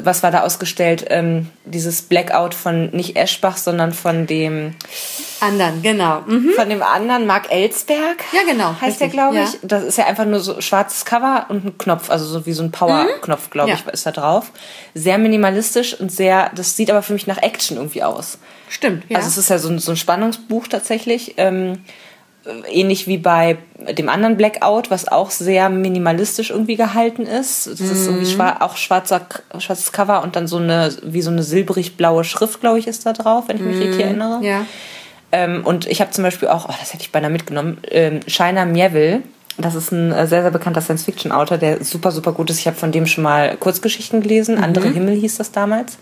was 0.00 0.22
war 0.22 0.30
da 0.30 0.42
ausgestellt? 0.42 1.06
Ähm, 1.08 1.48
dieses 1.64 2.02
Blackout 2.02 2.54
von 2.54 2.90
nicht 2.90 3.16
Eschbach, 3.16 3.56
sondern 3.56 3.92
von 3.92 4.26
dem 4.26 4.74
Anderen, 5.40 5.82
genau. 5.82 6.22
Mhm. 6.26 6.50
von 6.56 6.68
dem 6.68 6.82
anderen 6.82 7.26
Mark 7.26 7.50
Ellsberg. 7.50 8.24
Ja, 8.32 8.40
genau, 8.50 8.70
Heißt 8.80 9.00
der, 9.00 9.06
richtig, 9.06 9.12
glaube 9.12 9.36
ja. 9.36 9.44
ich. 9.44 9.58
Das 9.62 9.84
ist 9.84 9.98
ja 9.98 10.06
einfach 10.06 10.24
nur 10.24 10.40
so 10.40 10.60
schwarzes 10.60 11.04
Cover 11.04 11.46
und 11.48 11.64
ein 11.64 11.78
Knopf, 11.78 12.10
also 12.10 12.24
so 12.26 12.46
wie 12.46 12.52
so 12.52 12.62
ein 12.62 12.72
Power-Knopf, 12.72 13.50
glaube 13.50 13.70
Ja. 13.70 13.76
ich, 13.76 13.86
ist 13.92 14.06
da 14.06 14.10
drauf. 14.10 14.50
Sehr 14.94 15.18
minimalistisch 15.18 15.98
und 15.98 16.10
sehr, 16.10 16.50
das 16.54 16.76
sieht 16.76 16.90
aber 16.90 17.02
für 17.02 17.12
mich 17.12 17.26
nach 17.26 17.38
Action 17.40 17.76
irgendwie 17.76 18.02
aus. 18.02 18.38
Stimmt, 18.68 19.04
ja. 19.08 19.16
Also 19.16 19.28
es 19.28 19.38
ist 19.38 19.50
ja 19.50 19.58
so 19.58 19.68
ein, 19.68 19.78
so 19.78 19.92
ein 19.92 19.96
Spannungsbuch 19.96 20.68
tatsächlich. 20.68 21.34
Ähm, 21.36 21.72
äh, 21.74 21.78
ähnlich 22.70 23.06
wie 23.06 23.18
bei 23.18 23.58
dem 23.96 24.08
anderen 24.08 24.36
Blackout, 24.36 24.90
was 24.90 25.08
auch 25.08 25.30
sehr 25.30 25.68
minimalistisch 25.68 26.50
irgendwie 26.50 26.76
gehalten 26.76 27.22
ist. 27.22 27.66
Das 27.66 27.80
ist 27.80 28.02
Mhm. 28.06 28.14
irgendwie 28.14 28.30
schwar 28.32 28.62
auch 28.62 28.76
schwarzer, 28.76 29.26
schwarzes 29.58 29.92
Cover 29.92 30.22
und 30.22 30.36
dann 30.36 30.46
so 30.46 30.56
eine, 30.58 30.92
wie 31.02 31.22
so 31.22 31.30
eine 31.30 31.42
silbrig-blaue 31.42 32.24
Schrift, 32.24 32.60
glaube 32.60 32.78
ich, 32.78 32.86
ist 32.86 33.06
da 33.06 33.12
drauf, 33.12 33.44
wenn 33.46 33.56
ich 33.56 33.62
mich 33.62 33.78
richtig 33.80 34.00
erinnere. 34.00 34.38
Mhm. 34.38 34.44
ja. 34.44 34.66
Ähm, 35.30 35.62
und 35.64 35.86
ich 35.86 36.00
habe 36.00 36.10
zum 36.10 36.24
Beispiel 36.24 36.48
auch, 36.48 36.68
oh, 36.70 36.74
das 36.80 36.94
hätte 36.94 37.02
ich 37.02 37.12
beinahe 37.12 37.30
mitgenommen, 37.30 37.78
ähm, 37.90 38.20
Shiner 38.26 38.64
Mieville. 38.64 39.22
Das 39.58 39.74
ist 39.74 39.92
ein 39.92 40.10
äh, 40.12 40.26
sehr, 40.26 40.40
sehr 40.42 40.50
bekannter 40.50 40.80
Science-Fiction-Autor, 40.80 41.58
der 41.58 41.84
super, 41.84 42.12
super 42.12 42.32
gut 42.32 42.48
ist. 42.48 42.60
Ich 42.60 42.66
habe 42.66 42.76
von 42.78 42.92
dem 42.92 43.06
schon 43.06 43.24
mal 43.24 43.56
Kurzgeschichten 43.56 44.22
gelesen. 44.22 44.56
Andere 44.56 44.88
Himmel 44.88 45.16
hieß 45.16 45.36
das 45.36 45.52
damals. 45.52 45.98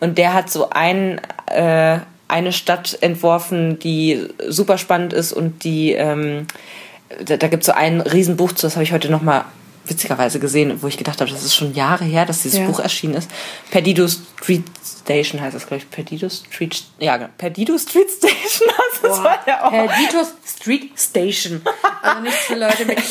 Und 0.00 0.18
der 0.18 0.34
hat 0.34 0.50
so 0.50 0.68
ein, 0.70 1.20
äh, 1.46 1.98
eine 2.30 2.52
Stadt 2.52 2.98
entworfen, 3.00 3.78
die 3.78 4.26
super 4.48 4.78
spannend 4.78 5.12
ist 5.12 5.32
und 5.32 5.64
die, 5.64 5.92
ähm, 5.92 6.46
da, 7.24 7.36
da 7.36 7.48
gibt 7.48 7.62
es 7.62 7.66
so 7.66 7.72
ein 7.72 8.00
Riesenbuch 8.00 8.52
zu, 8.52 8.66
das 8.66 8.76
habe 8.76 8.84
ich 8.84 8.92
heute 8.92 9.10
noch 9.10 9.22
mal 9.22 9.44
witzigerweise 9.86 10.38
gesehen, 10.38 10.82
wo 10.82 10.86
ich 10.86 10.96
gedacht 10.96 11.20
habe, 11.20 11.30
das 11.30 11.44
ist 11.44 11.54
schon 11.56 11.74
Jahre 11.74 12.04
her, 12.04 12.24
dass 12.26 12.42
dieses 12.42 12.60
Ja. 12.60 12.66
Buch 12.66 12.80
erschienen 12.80 13.14
ist. 13.14 13.30
Perdido 13.70 14.06
Street 14.06 14.64
Station 15.02 15.40
heißt 15.40 15.54
das, 15.56 15.66
glaube 15.66 15.82
ich. 15.82 15.90
Perdido 15.90 16.28
Street, 16.28 16.84
ja, 16.98 17.16
genau. 17.16 17.30
Perdido 17.36 17.76
Street 17.78 18.08
Station, 18.10 18.68
das 19.02 19.18
war 19.22 19.38
der 19.46 19.64
Ort. 19.64 19.72
Perditos 19.72 20.34
Street 20.46 20.90
Station. 20.96 21.62
Also 22.02 22.22
nicht 22.22 22.34
für 22.34 22.54
Leute 22.54 22.84
mit. 22.84 22.98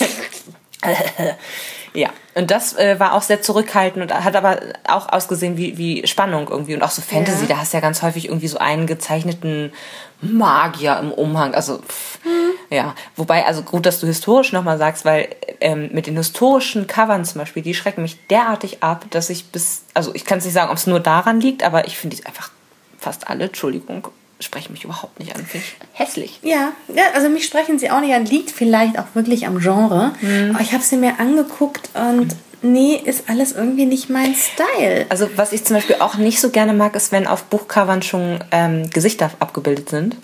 Und 2.39 2.51
das 2.51 2.74
äh, 2.77 2.98
war 3.01 3.15
auch 3.15 3.22
sehr 3.22 3.41
zurückhaltend 3.41 4.01
und 4.10 4.24
hat 4.24 4.34
aber 4.34 4.62
auch 4.88 5.10
ausgesehen 5.10 5.58
wie, 5.58 5.77
wie 5.77 6.08
Spannung 6.08 6.48
irgendwie. 6.48 6.74
Und 6.74 6.81
auch 6.84 6.89
so 6.89 7.01
Fantasy, 7.01 7.41
Ja. 7.41 7.48
da 7.50 7.58
hast 7.58 7.74
du 7.74 7.77
ja 7.77 7.81
ganz 7.81 8.01
häufig 8.01 8.25
irgendwie 8.29 8.48
so 8.48 8.58
einen 8.60 8.88
gezeichneten 8.88 9.74
Magier 10.22 10.98
im 11.00 11.12
Umhang. 11.12 11.53
Also, 11.53 11.79
pff, 11.79 12.19
ja. 12.69 12.96
Wobei, 13.17 13.46
also 13.46 13.62
gut, 13.62 13.86
dass 13.86 14.00
du 14.00 14.08
historisch 14.08 14.53
nochmal 14.53 14.77
sagst, 14.77 15.03
weil 15.03 15.27
ähm, 15.60 15.89
mit 15.91 16.08
den 16.08 16.15
historischen 16.15 16.88
Covern 16.88 17.25
zum 17.25 17.39
Beispiel, 17.39 17.62
die 17.62 17.74
schrecken 17.74 18.03
mich 18.03 18.25
derartig 18.27 18.84
ab, 18.84 19.03
dass 19.10 19.29
ich 19.29 19.48
bis, 19.48 19.84
also 19.93 20.15
ich 20.15 20.24
kann 20.24 20.38
es 20.38 20.46
nicht 20.46 20.53
sagen, 20.53 20.72
ob 20.72 20.77
es 20.77 20.88
nur 20.88 21.01
daran 21.01 21.41
liegt, 21.41 21.63
aber 21.63 21.88
ich 21.88 21.98
finde 21.98 22.15
die 22.15 22.25
einfach 22.25 22.51
fast 22.98 23.29
alle, 23.29 23.46
Entschuldigung, 23.48 24.08
sprechen 24.39 24.72
mich 24.72 24.84
überhaupt 24.84 25.19
nicht 25.19 25.36
an. 25.36 25.46
Finde 25.46 25.65
ich 25.65 26.00
hässlich. 26.00 26.39
Ja, 26.43 26.72
ja, 26.93 27.03
also 27.13 27.29
mich 27.29 27.46
sprechen 27.46 27.77
sie 27.79 27.91
auch 27.91 28.00
nicht 28.00 28.13
an, 28.13 28.25
liegt 28.25 28.51
vielleicht 28.51 28.98
auch 28.98 29.08
wirklich 29.13 29.46
am 29.48 29.60
Genre. 29.60 30.13
Mhm. 30.22 30.51
Aber 30.51 30.62
ich 30.62 30.74
habe 30.74 30.84
sie 30.84 30.98
mir 30.98 31.19
angeguckt 31.19 31.89
und 31.93 32.36
nee, 32.62 32.96
ist 32.96 33.29
alles 33.29 33.51
irgendwie 33.51 33.86
nicht 33.86 34.10
mein 34.10 34.34
Style. 34.36 35.05
Also 35.10 35.29
was 35.36 35.51
ich 35.51 35.65
zum 35.65 35.75
Beispiel 35.75 35.98
auch 36.00 36.15
nicht 36.15 36.39
so 36.39 36.50
gerne 36.50 36.74
mag, 36.74 36.96
ist, 36.96 37.12
wenn 37.12 37.27
auf 37.27 37.43
Buchcovern 37.43 38.01
schon 38.01 38.39
ähm, 38.51 38.89
Gesichter 38.89 39.31
abgebildet 39.39 39.89
sind. 39.89 40.15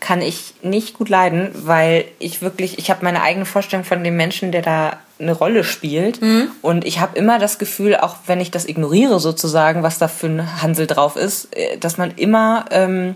Kann 0.00 0.22
ich 0.22 0.54
nicht 0.62 0.96
gut 0.96 1.10
leiden, 1.10 1.50
weil 1.52 2.06
ich 2.18 2.40
wirklich, 2.40 2.78
ich 2.78 2.90
habe 2.90 3.04
meine 3.04 3.22
eigene 3.22 3.44
Vorstellung 3.44 3.84
von 3.84 4.02
dem 4.02 4.16
Menschen, 4.16 4.50
der 4.50 4.62
da 4.62 4.98
eine 5.20 5.32
Rolle 5.32 5.62
spielt. 5.62 6.20
Und 6.62 6.86
ich 6.86 7.00
habe 7.00 7.18
immer 7.18 7.38
das 7.38 7.58
Gefühl, 7.58 7.96
auch 7.96 8.16
wenn 8.26 8.40
ich 8.40 8.50
das 8.50 8.66
ignoriere 8.66 9.20
sozusagen, 9.20 9.82
was 9.82 9.98
da 9.98 10.08
für 10.08 10.28
ein 10.28 10.62
Hansel 10.62 10.86
drauf 10.86 11.16
ist, 11.16 11.54
äh, 11.54 11.76
dass 11.76 11.98
man 11.98 12.12
immer, 12.12 12.64
ähm, 12.70 13.14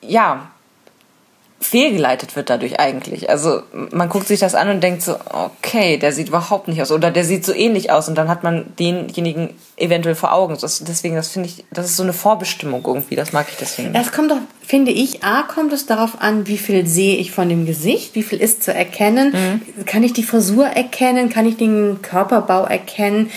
ja, 0.00 0.50
fehlgeleitet 1.58 2.36
wird 2.36 2.50
dadurch 2.50 2.78
eigentlich. 2.78 3.30
Also 3.30 3.62
man 3.90 4.08
guckt 4.08 4.28
sich 4.28 4.38
das 4.40 4.54
an 4.54 4.68
und 4.68 4.82
denkt 4.82 5.02
so, 5.02 5.16
okay, 5.30 5.96
der 5.96 6.12
sieht 6.12 6.28
überhaupt 6.28 6.68
nicht 6.68 6.82
aus 6.82 6.92
oder 6.92 7.10
der 7.10 7.24
sieht 7.24 7.46
so 7.46 7.52
ähnlich 7.52 7.90
aus 7.90 8.08
und 8.08 8.14
dann 8.14 8.28
hat 8.28 8.42
man 8.42 8.66
denjenigen 8.78 9.50
eventuell 9.76 10.14
vor 10.14 10.32
Augen. 10.32 10.56
Das, 10.60 10.84
deswegen, 10.84 11.16
das 11.16 11.28
finde 11.28 11.48
ich, 11.48 11.64
das 11.72 11.86
ist 11.86 11.96
so 11.96 12.02
eine 12.02 12.12
Vorbestimmung 12.12 12.84
irgendwie, 12.86 13.16
das 13.16 13.32
mag 13.32 13.46
ich 13.50 13.56
deswegen. 13.56 13.92
Das 13.94 14.12
kommt 14.12 14.30
doch, 14.30 14.38
finde 14.64 14.92
ich, 14.92 15.24
A, 15.24 15.42
kommt 15.42 15.72
es 15.72 15.86
darauf 15.86 16.20
an, 16.20 16.46
wie 16.46 16.58
viel 16.58 16.86
sehe 16.86 17.16
ich 17.16 17.32
von 17.32 17.48
dem 17.48 17.64
Gesicht, 17.64 18.14
wie 18.14 18.22
viel 18.22 18.40
ist 18.40 18.62
zu 18.62 18.74
erkennen. 18.74 19.32
Mhm. 19.32 19.86
Kann 19.86 20.04
ich 20.04 20.12
die 20.12 20.24
Frisur 20.24 20.66
erkennen, 20.66 21.30
kann 21.30 21.46
ich 21.46 21.56
den 21.56 22.00
Körperbau 22.02 22.64
erkennen? 22.64 23.30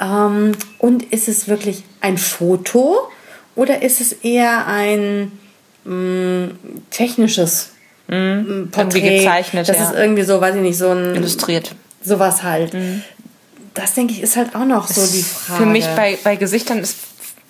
Ähm, 0.00 0.52
und 0.78 1.02
ist 1.12 1.28
es 1.28 1.48
wirklich 1.48 1.82
ein 2.00 2.18
Foto 2.18 3.08
oder 3.56 3.82
ist 3.82 4.00
es 4.00 4.12
eher 4.12 4.66
ein 4.68 5.32
mh, 5.84 6.50
technisches 6.90 7.70
mh, 8.08 8.68
Porträt? 8.70 9.00
Mhm. 9.00 9.06
Irgendwie 9.06 9.16
gezeichnet, 9.18 9.68
Das 9.68 9.76
ja. 9.78 9.84
ist 9.90 9.94
irgendwie 9.94 10.22
so, 10.22 10.40
weiß 10.40 10.54
ich 10.56 10.62
nicht, 10.62 10.78
so 10.78 10.90
ein... 10.90 11.14
Illustriert. 11.14 11.74
Sowas 12.02 12.42
halt. 12.42 12.74
Das, 13.74 13.94
denke 13.94 14.12
ich, 14.12 14.22
ist 14.22 14.36
halt 14.36 14.54
auch 14.54 14.64
noch 14.66 14.88
so 14.88 15.00
die 15.06 15.22
Frage. 15.22 15.62
Für 15.62 15.66
mich 15.66 15.86
bei, 15.96 16.18
bei 16.22 16.36
Gesichtern 16.36 16.78
ist 16.78 16.96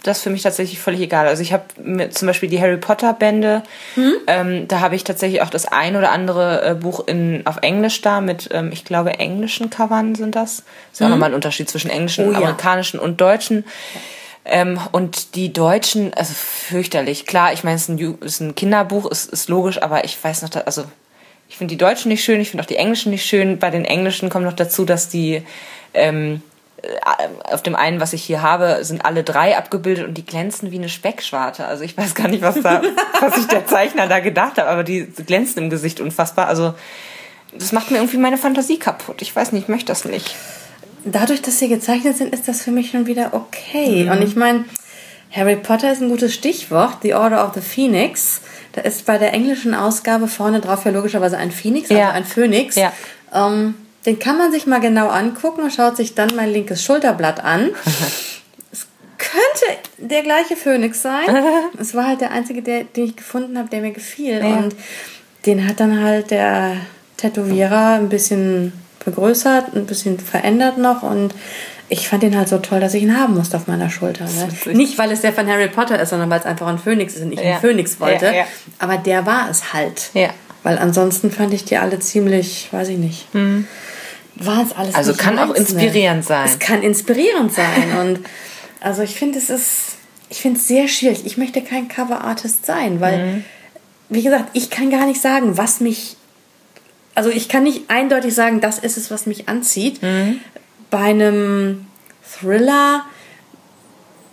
das 0.04 0.20
für 0.20 0.28
mich 0.30 0.42
tatsächlich 0.42 0.78
völlig 0.80 1.00
egal. 1.00 1.26
Also 1.26 1.42
ich 1.42 1.52
habe 1.54 1.64
zum 2.10 2.26
Beispiel 2.26 2.48
die 2.48 2.60
Harry 2.60 2.76
Potter 2.76 3.14
Bände, 3.14 3.62
Hm? 3.94 4.12
ähm, 4.26 4.68
da 4.68 4.80
habe 4.80 4.94
ich 4.96 5.02
tatsächlich 5.04 5.40
auch 5.42 5.48
das 5.48 5.64
ein 5.66 5.96
oder 5.96 6.12
andere 6.12 6.62
äh, 6.64 6.74
Buch 6.74 7.06
in, 7.06 7.40
auf 7.46 7.56
Englisch 7.62 8.00
da 8.02 8.20
mit, 8.20 8.50
ähm, 8.52 8.70
ich 8.70 8.84
glaube, 8.84 9.18
englischen 9.18 9.70
Covern 9.70 10.14
sind 10.14 10.36
das. 10.36 10.62
Ist 10.92 11.00
ja 11.00 11.06
auch 11.06 11.10
nochmal 11.10 11.30
ein 11.30 11.34
Unterschied 11.34 11.68
zwischen 11.70 11.90
englischen, 11.90 12.26
Hm? 12.26 12.30
Oh 12.30 12.32
ja. 12.34 12.38
amerikanischen 12.38 13.00
und 13.00 13.20
deutschen. 13.20 13.64
Ähm, 14.44 14.78
und 14.92 15.34
die 15.36 15.52
Deutschen, 15.52 16.12
also 16.14 16.34
fürchterlich. 16.34 17.26
Klar, 17.26 17.52
ich 17.52 17.64
meine, 17.64 17.76
es 17.76 17.88
ist 17.88 18.40
ein, 18.40 18.54
Kinderbuch, 18.54 19.10
ist, 19.10 19.32
ist 19.32 19.48
logisch, 19.48 19.80
aber 19.82 20.04
ich 20.04 20.22
weiß 20.22 20.42
noch, 20.42 20.50
also 20.66 20.84
ich 21.48 21.56
finde 21.56 21.72
die 21.72 21.78
Deutschen 21.78 22.08
nicht 22.08 22.24
schön, 22.24 22.40
ich 22.40 22.50
finde 22.50 22.62
auch 22.62 22.68
die 22.68 22.76
Englischen 22.76 23.10
nicht 23.10 23.24
schön. 23.24 23.58
Bei 23.58 23.70
den 23.70 23.84
Englischen 23.84 24.28
kommt 24.28 24.44
noch 24.44 24.52
dazu, 24.52 24.84
dass 24.84 25.08
die 25.08 25.42
ähm, 25.94 26.42
äh, 26.82 27.52
auf 27.52 27.62
dem 27.62 27.74
einen, 27.74 28.00
was 28.00 28.12
ich 28.12 28.22
hier 28.22 28.42
habe, 28.42 28.84
sind 28.84 29.04
alle 29.04 29.24
drei 29.24 29.56
abgebildet 29.56 30.06
und 30.06 30.14
die 30.14 30.26
glänzen 30.26 30.72
wie 30.72 30.78
eine 30.78 30.88
Speckschwarte. 30.88 31.66
Also 31.66 31.84
ich 31.84 31.96
weiß 31.96 32.14
gar 32.14 32.28
nicht, 32.28 32.42
was 32.42 32.60
da, 32.60 32.82
was 33.20 33.36
sich 33.36 33.46
der 33.46 33.66
Zeichner 33.66 34.08
da 34.08 34.20
gedacht 34.20 34.58
hat, 34.58 34.66
aber 34.66 34.84
die 34.84 35.06
glänzen 35.06 35.62
im 35.62 35.70
Gesicht 35.70 36.00
unfassbar. 36.00 36.48
Also 36.48 36.74
das 37.56 37.72
macht 37.72 37.90
mir 37.90 37.98
irgendwie 37.98 38.18
meine 38.18 38.36
Fantasie 38.36 38.78
kaputt. 38.78 39.22
Ich 39.22 39.34
weiß 39.34 39.52
nicht, 39.52 39.64
ich 39.64 39.68
möchte 39.68 39.86
das 39.86 40.04
nicht. 40.04 40.34
Dadurch, 41.04 41.42
dass 41.42 41.58
sie 41.58 41.68
gezeichnet 41.68 42.16
sind, 42.16 42.32
ist 42.34 42.48
das 42.48 42.62
für 42.62 42.70
mich 42.70 42.90
schon 42.90 43.06
wieder 43.06 43.28
Mhm. 43.28 43.34
okay. 43.34 44.08
Und 44.10 44.22
ich 44.22 44.36
meine, 44.36 44.64
Harry 45.32 45.56
Potter 45.56 45.92
ist 45.92 46.00
ein 46.02 46.08
gutes 46.08 46.32
Stichwort, 46.34 46.98
The 47.02 47.14
Order 47.14 47.44
of 47.46 47.54
the 47.54 47.60
Phoenix. 47.60 48.40
Da 48.72 48.82
ist 48.82 49.06
bei 49.06 49.18
der 49.18 49.32
englischen 49.32 49.74
Ausgabe 49.74 50.28
vorne 50.28 50.60
drauf 50.60 50.84
ja 50.84 50.90
logischerweise 50.90 51.36
ein 51.38 51.50
Phoenix, 51.52 51.90
also 51.90 52.00
Ja. 52.00 52.10
ein 52.10 52.24
Phönix. 52.24 52.76
Ja. 52.76 52.92
Ähm, 53.32 53.74
den 54.06 54.18
kann 54.18 54.36
man 54.38 54.52
sich 54.52 54.66
mal 54.66 54.80
genau 54.80 55.08
angucken 55.08 55.62
und 55.62 55.72
schaut 55.72 55.96
sich 55.96 56.14
dann 56.14 56.30
mein 56.36 56.52
linkes 56.52 56.82
Schulterblatt 56.84 57.42
an. 57.42 57.70
es 58.72 58.86
könnte 59.18 59.78
der 59.98 60.22
gleiche 60.22 60.56
Phönix 60.56 61.02
sein. 61.02 61.24
es 61.78 61.94
war 61.94 62.06
halt 62.08 62.20
der 62.20 62.30
einzige, 62.32 62.62
der, 62.62 62.84
den 62.84 63.04
ich 63.06 63.16
gefunden 63.16 63.56
habe, 63.58 63.68
der 63.70 63.80
mir 63.80 63.92
gefiel. 63.92 64.38
Ja. 64.40 64.56
Und 64.58 64.74
den 65.46 65.66
hat 65.68 65.80
dann 65.80 66.02
halt 66.02 66.30
der 66.30 66.76
Tätowierer 67.16 67.94
ein 67.94 68.08
bisschen 68.08 68.72
vergrößert, 69.04 69.74
ein 69.76 69.86
bisschen 69.86 70.18
verändert 70.18 70.78
noch 70.78 71.02
und 71.02 71.34
ich 71.88 72.08
fand 72.08 72.22
den 72.22 72.36
halt 72.36 72.48
so 72.48 72.58
toll, 72.58 72.80
dass 72.80 72.94
ich 72.94 73.02
ihn 73.02 73.16
haben 73.16 73.34
musste 73.34 73.56
auf 73.58 73.66
meiner 73.66 73.90
Schulter. 73.90 74.24
Ne? 74.24 74.74
Nicht, 74.74 74.96
weil 74.98 75.12
es 75.12 75.20
der 75.20 75.32
von 75.32 75.46
Harry 75.46 75.68
Potter 75.68 76.00
ist, 76.00 76.08
sondern 76.10 76.30
weil 76.30 76.40
es 76.40 76.46
einfach 76.46 76.66
ein 76.66 76.78
Phönix 76.78 77.14
ist 77.14 77.22
und 77.22 77.32
ich 77.32 77.40
Ja. 77.40 77.52
einen 77.52 77.60
Phönix 77.60 78.00
wollte. 78.00 78.24
Ja, 78.26 78.32
ja. 78.32 78.44
Aber 78.78 78.96
der 78.96 79.26
war 79.26 79.48
es 79.50 79.72
halt. 79.74 80.10
Ja. 80.14 80.30
Weil 80.62 80.78
ansonsten 80.78 81.30
fand 81.30 81.52
ich 81.52 81.64
die 81.66 81.76
alle 81.76 81.98
ziemlich, 82.00 82.68
weiß 82.72 82.88
ich 82.88 82.96
nicht. 82.96 83.26
War 84.36 84.62
es 84.62 84.72
alles 84.74 84.92
Mhm. 84.92 84.96
Also 84.96 85.10
nicht 85.12 85.20
kann 85.20 85.38
auch 85.38 85.48
meins 85.48 85.58
inspirierend 85.58 86.24
sein. 86.24 86.46
Es 86.46 86.58
kann 86.58 86.82
inspirierend 86.82 87.52
sein. 87.52 87.98
und 88.00 88.20
also 88.80 89.02
ich 89.02 89.14
finde, 89.14 89.38
es 89.38 89.50
ist, 89.50 89.96
ich 90.30 90.38
finde 90.40 90.58
es 90.58 90.66
sehr 90.66 90.88
schwierig. 90.88 91.26
Ich 91.26 91.36
möchte 91.36 91.60
kein 91.62 91.88
Cover-Artist 91.88 92.64
sein, 92.64 93.00
weil, 93.02 93.18
Mhm. 93.26 93.44
wie 94.08 94.22
gesagt, 94.22 94.46
ich 94.54 94.70
kann 94.70 94.90
gar 94.90 95.04
nicht 95.06 95.20
sagen, 95.20 95.58
was 95.58 95.80
mich 95.80 96.16
also 97.14 97.30
ich 97.30 97.48
kann 97.48 97.62
nicht 97.62 97.90
eindeutig 97.90 98.34
sagen, 98.34 98.60
das 98.60 98.78
ist 98.78 98.96
es, 98.96 99.10
was 99.10 99.26
mich 99.26 99.48
anzieht. 99.48 100.02
Mhm. 100.02 100.40
Bei 100.90 100.98
einem 100.98 101.86
Thriller, 102.22 103.04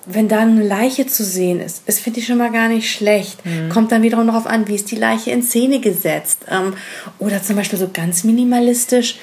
wenn 0.05 0.27
da 0.27 0.39
eine 0.39 0.63
Leiche 0.63 1.05
zu 1.05 1.23
sehen 1.23 1.59
ist, 1.59 1.83
das 1.87 1.99
finde 1.99 2.19
ich 2.19 2.25
schon 2.25 2.37
mal 2.37 2.51
gar 2.51 2.69
nicht 2.69 2.91
schlecht. 2.91 3.45
Mhm. 3.45 3.69
Kommt 3.69 3.91
dann 3.91 4.01
wiederum 4.01 4.27
darauf 4.27 4.47
an, 4.47 4.67
wie 4.67 4.75
ist 4.75 4.89
die 4.91 4.95
Leiche 4.95 5.31
in 5.31 5.43
Szene 5.43 5.79
gesetzt. 5.79 6.45
Ähm, 6.49 6.73
oder 7.19 7.43
zum 7.43 7.55
Beispiel 7.55 7.77
so 7.77 7.89
ganz 7.91 8.23
minimalistisch 8.23 9.17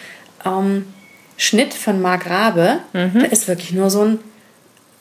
ähm, 0.45 0.87
Schnitt 1.37 1.75
von 1.75 2.01
Mark 2.01 2.29
Rabe. 2.29 2.81
Mhm. 2.93 3.21
Da 3.21 3.27
ist 3.27 3.49
wirklich 3.49 3.73
nur 3.73 3.91
so 3.91 4.03
ein, 4.03 4.19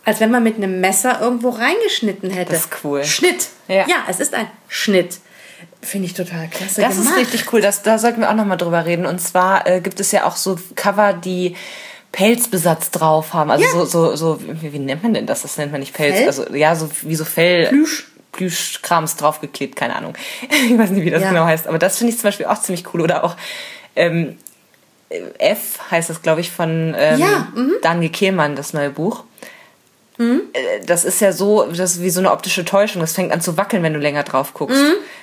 als 0.04 0.20
wenn 0.20 0.32
man 0.32 0.44
mit 0.44 0.56
einem 0.58 0.80
Messer 0.82 1.20
irgendwo 1.22 1.50
reingeschnitten 1.50 2.32
hätte. 2.32 2.54
Das 2.54 2.66
ist 2.66 2.70
cool. 2.84 3.04
Schnitt. 3.04 3.50
Ja. 3.68 3.88
ja 3.88 4.06
es 4.08 4.20
ist 4.20 4.34
ein 4.34 4.48
Schnitt. 4.68 5.20
Finde 5.82 6.08
ich 6.08 6.14
total 6.14 6.48
klasse 6.48 6.82
Das 6.82 6.96
gemacht. 6.98 7.12
ist 7.14 7.18
richtig 7.18 7.54
cool. 7.54 7.62
Das, 7.62 7.82
da 7.84 7.98
sollten 8.00 8.22
wir 8.22 8.30
auch 8.30 8.36
nochmal 8.36 8.58
drüber 8.58 8.86
reden. 8.86 9.06
Und 9.06 9.20
zwar 9.20 9.68
äh, 9.68 9.80
gibt 9.82 10.00
es 10.00 10.12
ja 10.12 10.26
auch 10.26 10.36
so 10.36 10.58
Cover, 10.76 11.14
die 11.14 11.56
Pelzbesatz 12.12 12.92
drauf 12.92 13.34
haben. 13.34 13.52
Also 13.52 13.64
Ja. 13.64 13.72
so, 13.72 13.86
so, 13.86 14.16
so, 14.16 14.40
wie, 14.62 14.74
wie 14.74 14.80
nennt 14.80 15.04
man 15.04 15.14
denn 15.14 15.26
das? 15.28 15.44
Das 15.44 15.58
nennt 15.58 15.72
man 15.72 15.80
nicht 15.82 15.94
Pelz. 15.94 16.16
Fell? 16.18 16.28
Also 16.28 16.56
ja, 16.56 16.76
so 16.76 16.90
wie 17.04 17.16
so 17.16 17.26
Fell. 17.26 17.68
Plüsch. 17.68 18.08
Plüschkrams 18.32 19.16
draufgeklebt, 19.16 19.76
keine 19.76 19.96
Ahnung. 19.96 20.14
Ich 20.70 20.78
weiß 20.78 20.90
nicht, 20.92 21.06
wie 21.06 21.10
das 21.12 21.22
Ja. 21.24 21.30
genau 21.30 21.46
heißt. 21.46 21.68
Aber 21.68 21.80
das 21.80 21.98
finde 21.98 22.14
ich 22.14 22.20
zum 22.20 22.28
Beispiel 22.28 22.46
auch 22.48 22.62
ziemlich 22.62 22.94
cool. 22.94 23.02
Oder 23.02 23.24
auch 23.24 23.36
ähm, 23.96 24.38
F 25.40 25.80
heißt 25.90 26.10
das, 26.10 26.22
glaube 26.22 26.42
ich, 26.42 26.52
von 26.52 26.94
ähm, 26.98 27.20
Ja, 27.20 27.48
mhm. 27.56 27.72
Daniel 27.82 28.12
Kehlmann, 28.12 28.56
das 28.56 28.74
neue 28.74 28.90
Buch. 28.90 29.24
Äh, 30.20 30.86
Das 30.86 31.06
ist 31.06 31.22
ja 31.22 31.32
so, 31.32 31.66
das 31.66 31.96
ist 31.96 32.02
wie 32.02 32.10
so 32.10 32.20
eine 32.20 32.32
optische 32.32 32.66
Täuschung. 32.66 33.02
Das 33.02 33.14
fängt 33.14 33.32
an 33.32 33.42
zu 33.42 33.58
wackeln, 33.58 33.84
wenn 33.84 33.94
du 33.94 34.00
länger 34.00 34.24
drauf 34.24 34.54
guckst. 34.54 34.82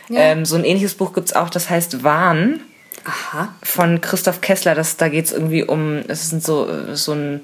Mhm. 0.09 0.17
Ähm, 0.17 0.45
so 0.45 0.57
ein 0.57 0.65
ähnliches 0.65 0.95
Buch 0.95 1.13
gibt's 1.13 1.33
auch, 1.33 1.51
das 1.51 1.71
heißt 1.71 2.05
Wahn 2.05 2.61
Aha. 3.05 3.55
von 3.63 4.01
Christoph 4.01 4.41
Kessler. 4.41 4.75
Das, 4.75 4.97
da 4.97 5.09
geht's 5.09 5.33
irgendwie 5.33 5.65
um, 5.65 6.03
es 6.09 6.33
ist 6.33 6.45
so, 6.45 6.69
so 6.95 7.13
ein 7.13 7.41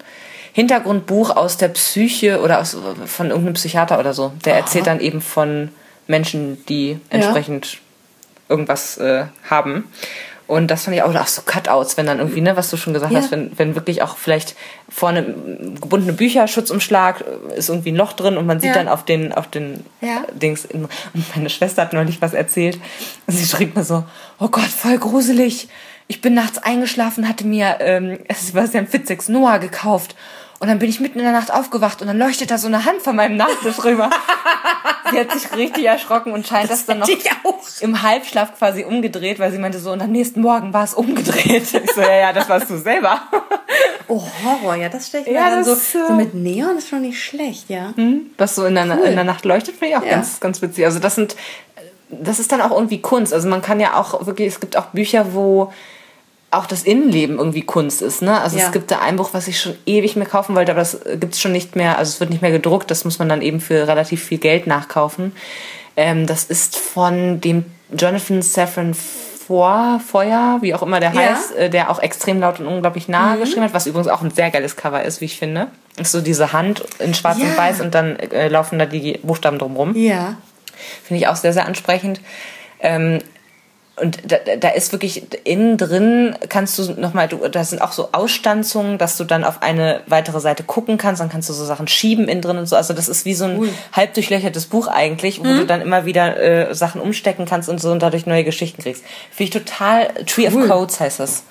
Hintergrundbuch 0.53 1.37
aus 1.37 1.57
der 1.57 1.69
Psyche 1.69 2.41
oder 2.41 2.61
aus, 2.61 2.77
von 3.07 3.29
irgendeinem 3.29 3.55
Psychiater 3.55 3.99
oder 3.99 4.13
so. 4.15 4.33
Der 4.45 4.57
erzählt 4.57 4.87
dann 4.87 5.01
eben 5.01 5.21
von 5.21 5.71
Menschen, 6.07 6.65
die 6.67 6.99
entsprechend 7.09 7.79
irgendwas 8.49 8.99
äh, 8.99 9.27
haben. 9.49 9.85
Und 10.51 10.69
das 10.69 10.83
fand 10.83 10.97
ich 10.97 11.03
auch, 11.05 11.15
auch 11.15 11.27
so 11.29 11.43
Cutouts, 11.43 11.97
wenn 11.97 12.07
dann 12.07 12.19
irgendwie, 12.19 12.41
ne, 12.41 12.57
was 12.57 12.71
du 12.71 12.77
schon 12.77 12.93
gesagt 12.93 13.13
Ja. 13.13 13.21
hast, 13.21 13.31
wenn, 13.31 13.57
wenn 13.57 13.77
wirklich 13.77 14.03
auch 14.03 14.17
vielleicht 14.17 14.57
vorne 14.89 15.23
gebundene 15.81 16.13
Bücher, 16.13 16.49
Schutzumschlag, 16.49 17.21
äh, 17.53 17.57
ist 17.57 17.69
irgendwie 17.69 17.93
ein 17.93 17.97
Loch 17.97 18.15
drin 18.15 18.37
und 18.37 18.47
man 18.47 18.59
sieht 18.59 18.71
Ja. 18.71 18.75
dann 18.75 18.89
auf 18.89 19.05
den, 19.05 19.33
auf 19.33 19.47
den 19.47 19.85
Ja. 20.01 20.25
Dings. 20.35 20.67
Und 20.67 20.89
meine 21.37 21.51
Schwester 21.51 21.83
hat 21.83 21.93
neulich 21.93 22.21
was 22.21 22.35
erzählt. 22.35 22.79
Sie 23.29 23.47
schrieb 23.47 23.77
mir 23.77 23.85
so, 23.85 24.03
oh 24.41 24.49
Gott, 24.49 24.65
voll 24.65 24.99
gruselig. 24.99 25.69
Ich 26.09 26.21
bin 26.21 26.35
nachts 26.35 26.59
eingeschlafen, 26.59 27.29
hatte 27.29 27.47
mir 27.47 27.77
ähm, 27.79 28.19
Sebastian 28.35 28.89
Fitzeks 28.89 29.29
Noah 29.29 29.59
gekauft. 29.59 30.17
Und 30.61 30.69
dann 30.69 30.79
bin 30.79 30.91
ich 30.91 31.01
mitten 31.01 31.19
in 31.19 31.25
der 31.25 31.33
Nacht 31.33 31.51
aufgewacht 31.51 32.03
und 32.03 32.09
dann 32.09 32.19
leuchtet 32.19 32.51
da 32.51 32.59
so 32.59 32.67
eine 32.67 32.85
Hand 32.85 33.01
von 33.01 33.17
meinem 33.17 33.37
Nachttisch 33.39 33.83
rüber. 33.83 34.11
sie 35.11 35.19
hat 35.19 35.33
sich 35.33 35.51
richtig 35.57 35.87
erschrocken 35.87 36.33
und 36.33 36.47
scheint 36.47 36.71
das, 36.71 36.85
dann 36.85 36.99
noch 36.99 37.09
im 37.81 38.03
Halbschlaf 38.03 38.59
quasi 38.59 38.85
umgedreht, 38.85 39.39
weil 39.39 39.51
sie 39.53 39.59
meinte 39.59 39.79
so, 39.79 39.91
und 39.91 40.03
am 40.03 40.13
nächsten 40.13 40.43
Morgen 40.43 40.75
war 40.75 40.85
es 40.85 40.93
umgedreht. 40.93 41.63
Ich 41.73 41.93
so, 41.93 42.03
ja, 42.03 42.15
ja, 42.15 42.33
das 42.35 42.51
warst 42.51 42.69
du 42.69 42.77
selber. 42.77 43.23
Oh, 44.07 44.23
Horror, 44.45 44.75
ja, 44.75 44.91
das 44.91 45.07
stelle 45.07 45.25
ich 45.25 45.31
mir 45.31 45.37
ja, 45.37 45.49
dann 45.49 45.65
so, 45.65 45.75
so 45.75 46.13
mit 46.13 46.35
Neon 46.35 46.77
ist 46.77 46.89
schon 46.89 47.01
nicht 47.01 47.25
schlecht, 47.25 47.71
ja. 47.71 47.95
Hm, 47.97 48.27
was 48.37 48.55
so 48.55 48.67
in 48.67 48.75
der, 48.75 48.85
cool. 48.85 49.07
in 49.07 49.15
der 49.15 49.25
Nacht 49.25 49.47
leuchtet, 49.47 49.77
finde 49.77 49.95
ich 49.95 49.97
auch 49.97 50.05
ja. 50.05 50.11
ganz, 50.11 50.41
ganz 50.41 50.61
witzig. 50.61 50.85
Also 50.85 50.99
das 50.99 51.15
sind, 51.15 51.37
das 52.11 52.39
ist 52.39 52.53
dann 52.53 52.61
auch 52.61 52.73
irgendwie 52.73 53.01
Kunst. 53.01 53.33
Also 53.33 53.49
man 53.49 53.63
kann 53.63 53.81
ja 53.81 53.95
auch 53.95 54.27
wirklich, 54.27 54.49
es 54.49 54.61
gibt 54.61 54.77
auch 54.77 54.87
Bücher, 54.87 55.33
wo 55.33 55.73
auch 56.51 56.67
das 56.67 56.83
Innenleben 56.83 57.39
irgendwie 57.39 57.63
Kunst 57.63 58.03
ist. 58.03 58.23
Ne? 58.23 58.41
Also 58.41 58.59
ja. 58.59 58.67
es 58.67 58.73
gibt 58.73 58.91
da 58.91 59.01
ein 59.01 59.17
Buch, 59.17 59.31
was 59.33 59.47
ich 59.47 59.61
schon 59.61 59.77
ewig 59.87 60.17
mehr 60.17 60.27
kaufen 60.27 60.57
wollte, 60.57 60.73
aber 60.73 60.81
das 60.81 60.99
gibt 61.19 61.35
es 61.35 61.41
schon 61.41 61.53
nicht 61.53 61.77
mehr, 61.77 61.99
also 61.99 62.11
es 62.11 62.21
wird 62.21 62.31
nicht 62.31 62.43
mehr 62.43 62.51
gedruckt, 62.51 62.91
das 62.91 63.05
muss 63.05 63.19
man 63.19 63.29
dann 63.29 63.43
eben 63.43 63.61
für 63.61 63.87
relativ 63.87 64.25
viel 64.25 64.39
Geld 64.39 64.67
nachkaufen. 64.67 65.33
Ähm, 65.97 66.27
das 66.27 66.45
ist 66.45 66.77
von 66.77 67.41
dem 67.41 67.65
Jonathan 67.97 68.43
Safran 68.43 68.95
vor 68.95 70.01
Feuer, 70.05 70.59
wie 70.61 70.75
auch 70.75 70.83
immer 70.83 71.01
der 71.01 71.13
ja. 71.13 71.21
heißt, 71.21 71.57
äh, 71.57 71.71
der 71.71 71.91
auch 71.91 72.01
extrem 72.01 72.41
laut 72.41 72.61
und 72.61 72.67
unglaublich 72.67 73.09
nah 73.09 73.35
mhm. 73.35 73.41
geschrieben 73.41 73.63
hat, 73.63 73.75
was 73.75 73.87
übrigens 73.87 74.09
auch 74.09 74.23
ein 74.23 74.31
sehr 74.31 74.51
geiles 74.51 74.77
Cover 74.77 75.03
ist, 75.03 75.21
wie 75.21 75.25
ich 75.27 75.39
finde. 75.39 75.69
Ist 75.99 76.13
so 76.13 76.21
diese 76.21 76.53
Hand 76.53 76.85
in 76.99 77.15
schwarz 77.15 77.39
ja. 77.39 77.47
und 77.47 77.59
weiß 77.59 77.81
und 77.81 77.95
dann 77.95 78.17
äh, 78.17 78.49
laufen 78.49 78.79
da 78.79 78.87
die 78.87 79.19
Buchstaben 79.23 79.59
drumrum. 79.59 79.97
Ja. 79.97 80.37
Finde 81.05 81.23
ich 81.23 81.29
auch 81.29 81.37
sehr, 81.37 81.53
sehr 81.53 81.67
ansprechend. 81.67 82.21
Ähm, 82.81 83.19
und 83.97 84.19
da, 84.31 84.37
da 84.59 84.69
ist 84.71 84.93
wirklich 84.93 85.23
innen 85.45 85.77
drin 85.77 86.35
kannst 86.49 86.79
du 86.79 86.93
nochmal, 86.93 87.29
da 87.29 87.65
sind 87.65 87.83
auch 87.83 87.93
so 87.93 88.11
Ausstanzungen, 88.13 88.99
dass 88.99 89.17
du 89.17 89.25
dann 89.25 89.45
auf 89.45 89.63
eine 89.63 90.01
weitere 90.07 90.41
Seite 90.41 90.63
gucken 90.63 90.97
kannst, 90.97 91.21
dann 91.21 91.29
kannst 91.29 91.49
du 91.49 91.53
so 91.53 91.65
Sachen 91.65 91.87
schieben 91.87 92.29
innen 92.29 92.41
drin 92.41 92.57
und 92.57 92.67
so. 92.67 92.77
Also 92.77 92.95
das 92.95 93.09
ist 93.09 93.25
wie 93.25 93.35
so 93.35 93.45
ein 93.45 93.59
cool. 93.59 93.69
halb 93.93 94.15
durchlöchertes 94.15 94.67
Buch 94.67 94.89
eigentlich, 94.89 95.41
wo 95.41 95.45
mhm. 95.45 95.59
du 95.59 95.67
dann 95.67 95.81
immer 95.83 96.07
wieder 96.07 96.41
äh, 96.41 96.75
Sachen 96.75 97.01
umstecken 97.01 97.45
kannst 97.45 97.69
und 97.69 97.81
so 97.81 97.91
und 97.91 98.01
dadurch 98.01 98.27
neue 98.27 98.45
Geschichten 98.45 98.83
kriegst. 98.83 99.05
Finde 99.31 99.57
ich 99.57 99.65
total, 99.65 100.09
Tree 100.27 100.49
of 100.49 100.55
Codes 100.69 101.01
heißt 101.01 101.21
das. 101.21 101.45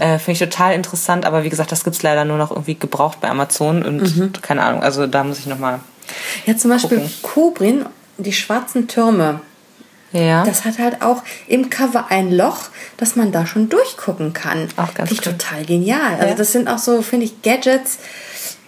Ah. 0.00 0.14
Äh, 0.14 0.18
Finde 0.18 0.32
ich 0.32 0.38
total 0.38 0.74
interessant, 0.74 1.26
aber 1.26 1.44
wie 1.44 1.50
gesagt, 1.50 1.72
das 1.72 1.84
gibt's 1.84 2.02
leider 2.02 2.24
nur 2.24 2.38
noch 2.38 2.50
irgendwie 2.50 2.74
gebraucht 2.74 3.20
bei 3.20 3.28
Amazon 3.28 3.82
und 3.82 4.16
mhm. 4.16 4.32
keine 4.40 4.62
Ahnung, 4.62 4.82
also 4.82 5.06
da 5.06 5.24
muss 5.24 5.38
ich 5.38 5.46
nochmal. 5.46 5.80
Ja, 6.46 6.56
zum 6.56 6.70
Beispiel 6.70 6.98
gucken. 6.98 7.12
Kobrin, 7.22 7.86
die 8.18 8.32
schwarzen 8.32 8.88
Türme 8.88 9.40
ja. 10.12 10.44
Das 10.44 10.64
hat 10.64 10.78
halt 10.78 11.02
auch 11.02 11.22
im 11.46 11.70
Cover 11.70 12.06
ein 12.10 12.30
Loch, 12.30 12.68
dass 12.96 13.16
man 13.16 13.32
da 13.32 13.46
schon 13.46 13.68
durchgucken 13.68 14.32
kann. 14.32 14.68
Auch 14.76 14.94
ganz 14.94 15.08
Finde 15.08 15.12
ich 15.14 15.20
total 15.20 15.64
genial. 15.64 16.20
Also 16.20 16.34
das 16.36 16.52
sind 16.52 16.68
auch 16.68 16.78
so, 16.78 17.02
finde 17.02 17.26
ich, 17.26 17.42
Gadgets, 17.42 17.98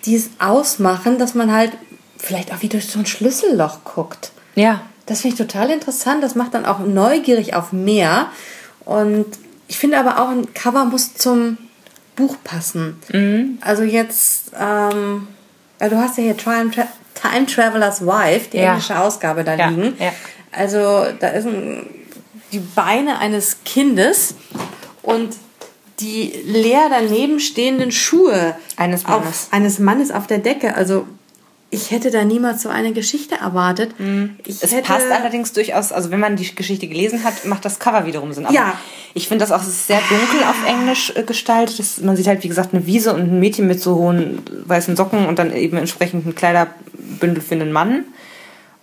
die 0.04 0.16
es 0.16 0.30
ausmachen, 0.38 1.18
dass 1.18 1.34
man 1.34 1.52
halt 1.52 1.72
vielleicht 2.18 2.52
auch 2.52 2.62
wie 2.62 2.68
durch 2.68 2.86
so 2.86 2.98
ein 2.98 3.06
Schlüsselloch 3.06 3.84
guckt. 3.84 4.32
Ja. 4.54 4.82
Das 5.06 5.20
finde 5.20 5.34
ich 5.34 5.38
total 5.38 5.70
interessant. 5.70 6.22
Das 6.22 6.34
macht 6.34 6.54
dann 6.54 6.64
auch 6.64 6.78
neugierig 6.78 7.54
auf 7.54 7.72
mehr. 7.72 8.28
Und 8.84 9.26
ich 9.68 9.78
finde 9.78 9.98
aber 9.98 10.20
auch, 10.22 10.30
ein 10.30 10.52
Cover 10.54 10.84
muss 10.86 11.14
zum 11.14 11.58
Buch 12.16 12.36
passen. 12.42 12.96
Mhm. 13.12 13.58
Also 13.60 13.82
jetzt, 13.82 14.52
ähm, 14.58 15.28
du 15.78 15.96
hast 15.96 16.16
ja 16.16 16.24
hier 16.24 16.36
Time, 16.36 16.70
Tra 16.70 16.86
Time 17.14 17.46
Traveler's 17.46 18.04
Wife, 18.04 18.50
die 18.52 18.58
ja. 18.58 18.70
englische 18.70 18.98
Ausgabe 18.98 19.44
da 19.44 19.54
ja. 19.54 19.68
liegen. 19.68 19.94
Ja. 19.98 20.12
Also 20.56 21.06
da 21.18 21.28
ist 21.28 21.46
ein, 21.46 21.86
die 22.52 22.60
Beine 22.60 23.18
eines 23.18 23.58
Kindes 23.64 24.34
und 25.02 25.36
die 26.00 26.32
leer 26.44 26.88
daneben 26.90 27.40
stehenden 27.40 27.92
Schuhe 27.92 28.56
eines 28.76 29.04
Mannes. 29.04 29.26
Auf, 29.28 29.48
eines 29.52 29.78
Mannes 29.78 30.10
auf 30.10 30.26
der 30.26 30.38
Decke. 30.38 30.74
Also 30.74 31.06
ich 31.74 31.90
hätte 31.90 32.10
da 32.10 32.24
niemals 32.24 32.62
so 32.62 32.68
eine 32.68 32.92
Geschichte 32.92 33.34
erwartet. 33.36 33.98
Mhm. 33.98 34.36
es 34.46 34.60
passt 34.82 35.10
allerdings 35.10 35.52
durchaus, 35.52 35.92
also 35.92 36.10
wenn 36.10 36.20
man 36.20 36.36
die 36.36 36.54
Geschichte 36.54 36.86
gelesen 36.86 37.24
hat, 37.24 37.44
macht 37.44 37.64
das 37.64 37.78
Cover 37.78 38.06
wiederum 38.06 38.32
Sinn. 38.32 38.46
Aber 38.46 38.54
ja. 38.54 38.78
ich 39.12 39.26
finde 39.28 39.44
das 39.44 39.50
auch 39.52 39.62
sehr 39.62 40.00
dunkel 40.08 40.44
auf 40.48 40.66
Englisch 40.66 41.12
äh, 41.16 41.24
gestaltet. 41.24 41.78
Das, 41.78 42.00
man 42.00 42.16
sieht 42.16 42.28
halt, 42.28 42.44
wie 42.44 42.48
gesagt, 42.48 42.74
eine 42.74 42.86
Wiese 42.86 43.12
und 43.12 43.22
ein 43.22 43.40
Mädchen 43.40 43.66
mit 43.66 43.80
so 43.80 43.96
hohen 43.96 44.42
weißen 44.66 44.94
Socken 44.94 45.26
und 45.26 45.38
dann 45.38 45.54
eben 45.54 45.76
entsprechend 45.76 46.26
ein 46.26 46.34
Kleiderbündel 46.34 47.42
für 47.42 47.54
einen 47.54 47.72
Mann. 47.72 48.04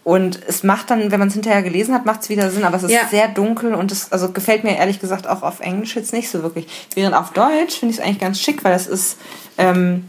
Und 0.03 0.39
es 0.47 0.63
macht 0.63 0.89
dann, 0.89 1.11
wenn 1.11 1.19
man 1.19 1.27
es 1.27 1.35
hinterher 1.35 1.61
gelesen 1.61 1.93
hat, 1.93 2.05
macht 2.05 2.23
es 2.23 2.29
wieder 2.29 2.49
Sinn, 2.49 2.63
aber 2.63 2.77
es 2.77 2.83
ist 2.83 2.91
ja. 2.91 3.07
sehr 3.09 3.27
dunkel 3.27 3.75
und 3.75 3.91
es 3.91 4.11
also 4.11 4.31
gefällt 4.31 4.63
mir 4.63 4.75
ehrlich 4.75 4.99
gesagt 4.99 5.27
auch 5.27 5.43
auf 5.43 5.59
Englisch 5.59 5.95
jetzt 5.95 6.11
nicht 6.11 6.29
so 6.29 6.41
wirklich. 6.41 6.65
Während 6.95 7.15
auf 7.15 7.33
Deutsch 7.33 7.79
finde 7.79 7.93
ich 7.93 7.99
es 7.99 8.03
eigentlich 8.03 8.19
ganz 8.19 8.39
schick, 8.39 8.63
weil 8.63 8.73
es 8.73 8.87
ist 8.87 9.17
ähm, 9.59 10.05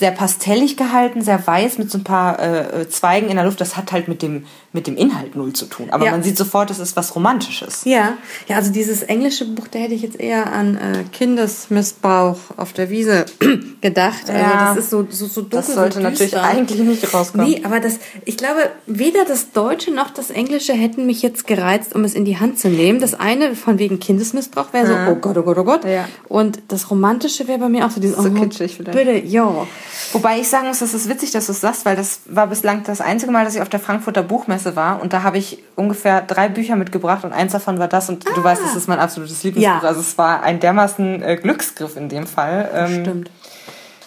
sehr 0.00 0.10
pastellig 0.12 0.78
gehalten, 0.78 1.20
sehr 1.20 1.46
weiß 1.46 1.76
mit 1.76 1.90
so 1.90 1.98
ein 1.98 2.04
paar 2.04 2.40
äh, 2.40 2.88
Zweigen 2.88 3.28
in 3.28 3.36
der 3.36 3.44
Luft. 3.44 3.60
Das 3.60 3.76
hat 3.76 3.92
halt 3.92 4.08
mit 4.08 4.22
dem, 4.22 4.46
mit 4.72 4.86
dem 4.86 4.96
Inhalt 4.96 5.36
null 5.36 5.52
zu 5.52 5.66
tun. 5.66 5.88
Aber 5.90 6.06
ja. 6.06 6.10
man 6.12 6.22
sieht 6.22 6.38
sofort, 6.38 6.70
es 6.70 6.78
ist 6.78 6.96
was 6.96 7.14
Romantisches. 7.14 7.84
Ja, 7.84 8.14
ja, 8.48 8.56
also 8.56 8.72
dieses 8.72 9.02
englische 9.02 9.44
Buch, 9.44 9.68
da 9.70 9.78
hätte 9.78 9.92
ich 9.92 10.00
jetzt 10.00 10.18
eher 10.18 10.54
an 10.54 10.78
äh, 10.78 11.04
Kindesmissbrauch 11.12 12.38
auf 12.56 12.72
der 12.72 12.88
Wiese 12.88 13.26
gedacht. 13.82 14.22
Also 14.30 14.32
ja. 14.32 14.50
Also 14.52 14.74
das 14.74 14.84
ist 14.84 14.90
so, 14.90 15.06
so, 15.10 15.26
so 15.26 15.42
dunkel. 15.42 15.58
Das 15.58 15.74
sollte 15.74 15.98
so 15.98 16.00
natürlich 16.00 16.36
eigentlich 16.38 16.80
nicht 16.80 17.12
rauskommen. 17.12 17.46
Nee, 17.46 17.60
aber 17.62 17.80
das, 17.80 17.98
ich 18.24 18.38
glaube, 18.38 18.70
weder 18.86 19.26
das 19.26 19.52
Deutsche 19.52 19.90
noch 19.90 20.08
das 20.08 20.30
Englische 20.30 20.72
hätten 20.72 21.04
mich 21.04 21.20
jetzt 21.20 21.46
gereizt, 21.46 21.94
um 21.94 22.04
es 22.04 22.14
in 22.14 22.24
die 22.24 22.38
Hand 22.38 22.58
zu 22.58 22.68
nehmen. 22.68 23.00
Das 23.00 23.12
eine 23.12 23.54
von 23.54 23.78
wegen 23.78 24.00
Kindesmissbrauch 24.00 24.72
wäre 24.72 24.86
so, 24.86 24.94
oh 25.12 25.16
Gott, 25.16 25.36
oh 25.36 25.42
Gott, 25.42 25.58
oh 25.58 25.64
Gott. 25.64 25.84
Ja. 25.84 26.08
Und 26.26 26.60
das 26.68 26.90
Romantische 26.90 27.48
wäre 27.48 27.58
bei 27.58 27.68
mir 27.68 27.84
auch 27.84 27.90
so 27.90 28.00
dieses, 28.00 28.16
so 28.16 28.30
oh, 28.30 28.32
kitschig 28.32 28.76
vielleicht. 28.76 28.96
Bitte, 28.96 29.26
ja. 29.26 29.66
Wobei 30.12 30.38
ich 30.38 30.48
sagen 30.48 30.68
muss, 30.68 30.80
das 30.80 30.94
ist 30.94 31.08
witzig, 31.08 31.30
dass 31.30 31.46
du 31.46 31.52
es 31.52 31.60
sagst, 31.60 31.84
weil 31.84 31.96
das 31.96 32.20
war 32.26 32.46
bislang 32.46 32.82
das 32.84 33.00
einzige 33.00 33.32
Mal, 33.32 33.44
dass 33.44 33.54
ich 33.54 33.62
auf 33.62 33.68
der 33.68 33.80
Frankfurter 33.80 34.22
Buchmesse 34.22 34.76
war 34.76 35.00
und 35.00 35.12
da 35.12 35.22
habe 35.22 35.38
ich 35.38 35.62
ungefähr 35.76 36.20
drei 36.22 36.48
Bücher 36.48 36.76
mitgebracht 36.76 37.24
und 37.24 37.32
eins 37.32 37.52
davon 37.52 37.78
war 37.78 37.88
das 37.88 38.08
und 38.08 38.26
ah. 38.28 38.32
du 38.34 38.42
weißt, 38.42 38.62
das 38.62 38.76
ist 38.76 38.88
mein 38.88 38.98
absolutes 38.98 39.42
Lieblingsbuch. 39.42 39.82
Ja. 39.82 39.88
Also 39.88 40.00
es 40.00 40.18
war 40.18 40.42
ein 40.42 40.60
dermaßen 40.60 41.22
äh, 41.22 41.36
Glücksgriff 41.36 41.96
in 41.96 42.08
dem 42.08 42.26
Fall. 42.26 42.70
Ähm, 42.74 43.00
Stimmt. 43.02 43.30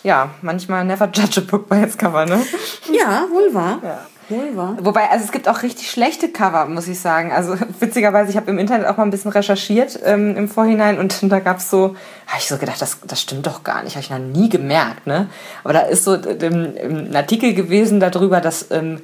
Ja, 0.04 0.32
manchmal 0.42 0.84
never 0.86 1.10
judge 1.12 1.39
a 1.39 1.44
book 1.50 1.68
by 1.70 1.82
its 1.82 1.98
cover, 1.98 2.26
ne? 2.26 2.42
Ja, 2.92 3.26
wohl 3.32 3.54
wahr. 3.54 3.80
Ja. 3.84 4.00
Wohl 4.30 4.56
Wobei, 4.56 5.10
also 5.10 5.26
es 5.26 5.32
gibt 5.32 5.50
auch 5.50 5.63
richtig 5.63 5.92
schlechte 5.92 6.30
Cover, 6.30 6.66
muss 6.66 6.88
ich 6.88 7.00
sagen. 7.00 7.32
Also 7.32 7.56
witzigerweise, 7.80 8.32
ich 8.32 8.38
habe 8.38 8.50
im 8.52 8.58
Internet 8.58 8.88
auch 8.88 8.98
mal 8.98 9.04
ein 9.04 9.12
bisschen 9.12 9.32
recherchiert 9.32 10.00
ähm, 10.04 10.38
im 10.38 10.48
Vorhinein 10.48 10.98
und 10.98 11.20
da 11.32 11.39
gab 11.39 11.58
es 11.58 11.70
so, 11.70 11.96
habe 12.28 12.39
ich 12.39 12.48
so 12.48 12.58
gedacht, 12.58 12.82
das, 12.82 13.00
das 13.06 13.22
stimmt 13.22 13.46
doch 13.46 13.63
gar 13.63 13.84
nicht, 13.84 13.96
habe 13.96 14.04
ich 14.04 14.10
noch 14.10 14.20
nie 14.20 14.50
gemerkt. 14.50 15.08
Ne? 15.08 15.28
Aber 15.63 15.74
da 15.74 15.82
ist 15.82 16.06
so 16.06 16.16
ähm, 16.16 16.74
ein 16.82 17.16
Artikel 17.16 17.54
gewesen 17.54 18.00
darüber, 18.00 18.39
dass 18.39 18.72
ähm, 18.72 19.02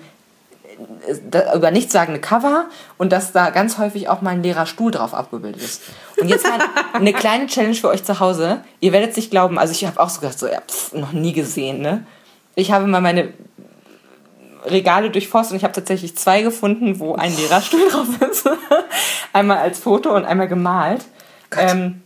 über 1.55 1.71
nichtssagende 1.71 2.19
Cover 2.19 2.65
und 2.97 3.11
dass 3.11 3.31
da 3.31 3.49
ganz 3.49 3.77
häufig 3.77 4.09
auch 4.09 4.21
mal 4.21 4.31
ein 4.31 4.43
leerer 4.43 4.65
Stuhl 4.65 4.91
drauf 4.91 5.13
abgebildet 5.13 5.61
ist. 5.61 5.81
Und 6.19 6.29
jetzt 6.29 6.45
mal 6.45 6.59
eine 6.93 7.13
kleine 7.13 7.47
Challenge 7.47 7.75
für 7.75 7.89
euch 7.89 8.03
zu 8.03 8.19
Hause. 8.19 8.61
Ihr 8.79 8.91
werdet 8.91 9.11
es 9.11 9.17
nicht 9.17 9.31
glauben, 9.31 9.57
also 9.57 9.71
ich 9.71 9.85
habe 9.85 9.99
auch 9.99 10.09
so 10.09 10.21
gedacht, 10.21 10.39
so, 10.39 10.47
ja, 10.47 10.61
pff, 10.61 10.93
noch 10.93 11.11
nie 11.11 11.33
gesehen, 11.33 11.81
ne? 11.81 12.05
Ich 12.55 12.71
habe 12.71 12.87
mal 12.87 13.01
meine 13.01 13.33
Regale 14.65 15.09
durchforstet 15.09 15.53
und 15.53 15.57
ich 15.57 15.63
habe 15.63 15.73
tatsächlich 15.73 16.17
zwei 16.17 16.41
gefunden, 16.41 16.99
wo 16.99 17.15
ein 17.15 17.35
Lehrerstuhl 17.35 17.89
drauf 17.91 18.07
ist. 18.29 18.49
einmal 19.33 19.57
als 19.57 19.79
Foto 19.79 20.15
und 20.15 20.25
einmal 20.25 20.47
gemalt. 20.47 21.05
Ähm, 21.57 22.01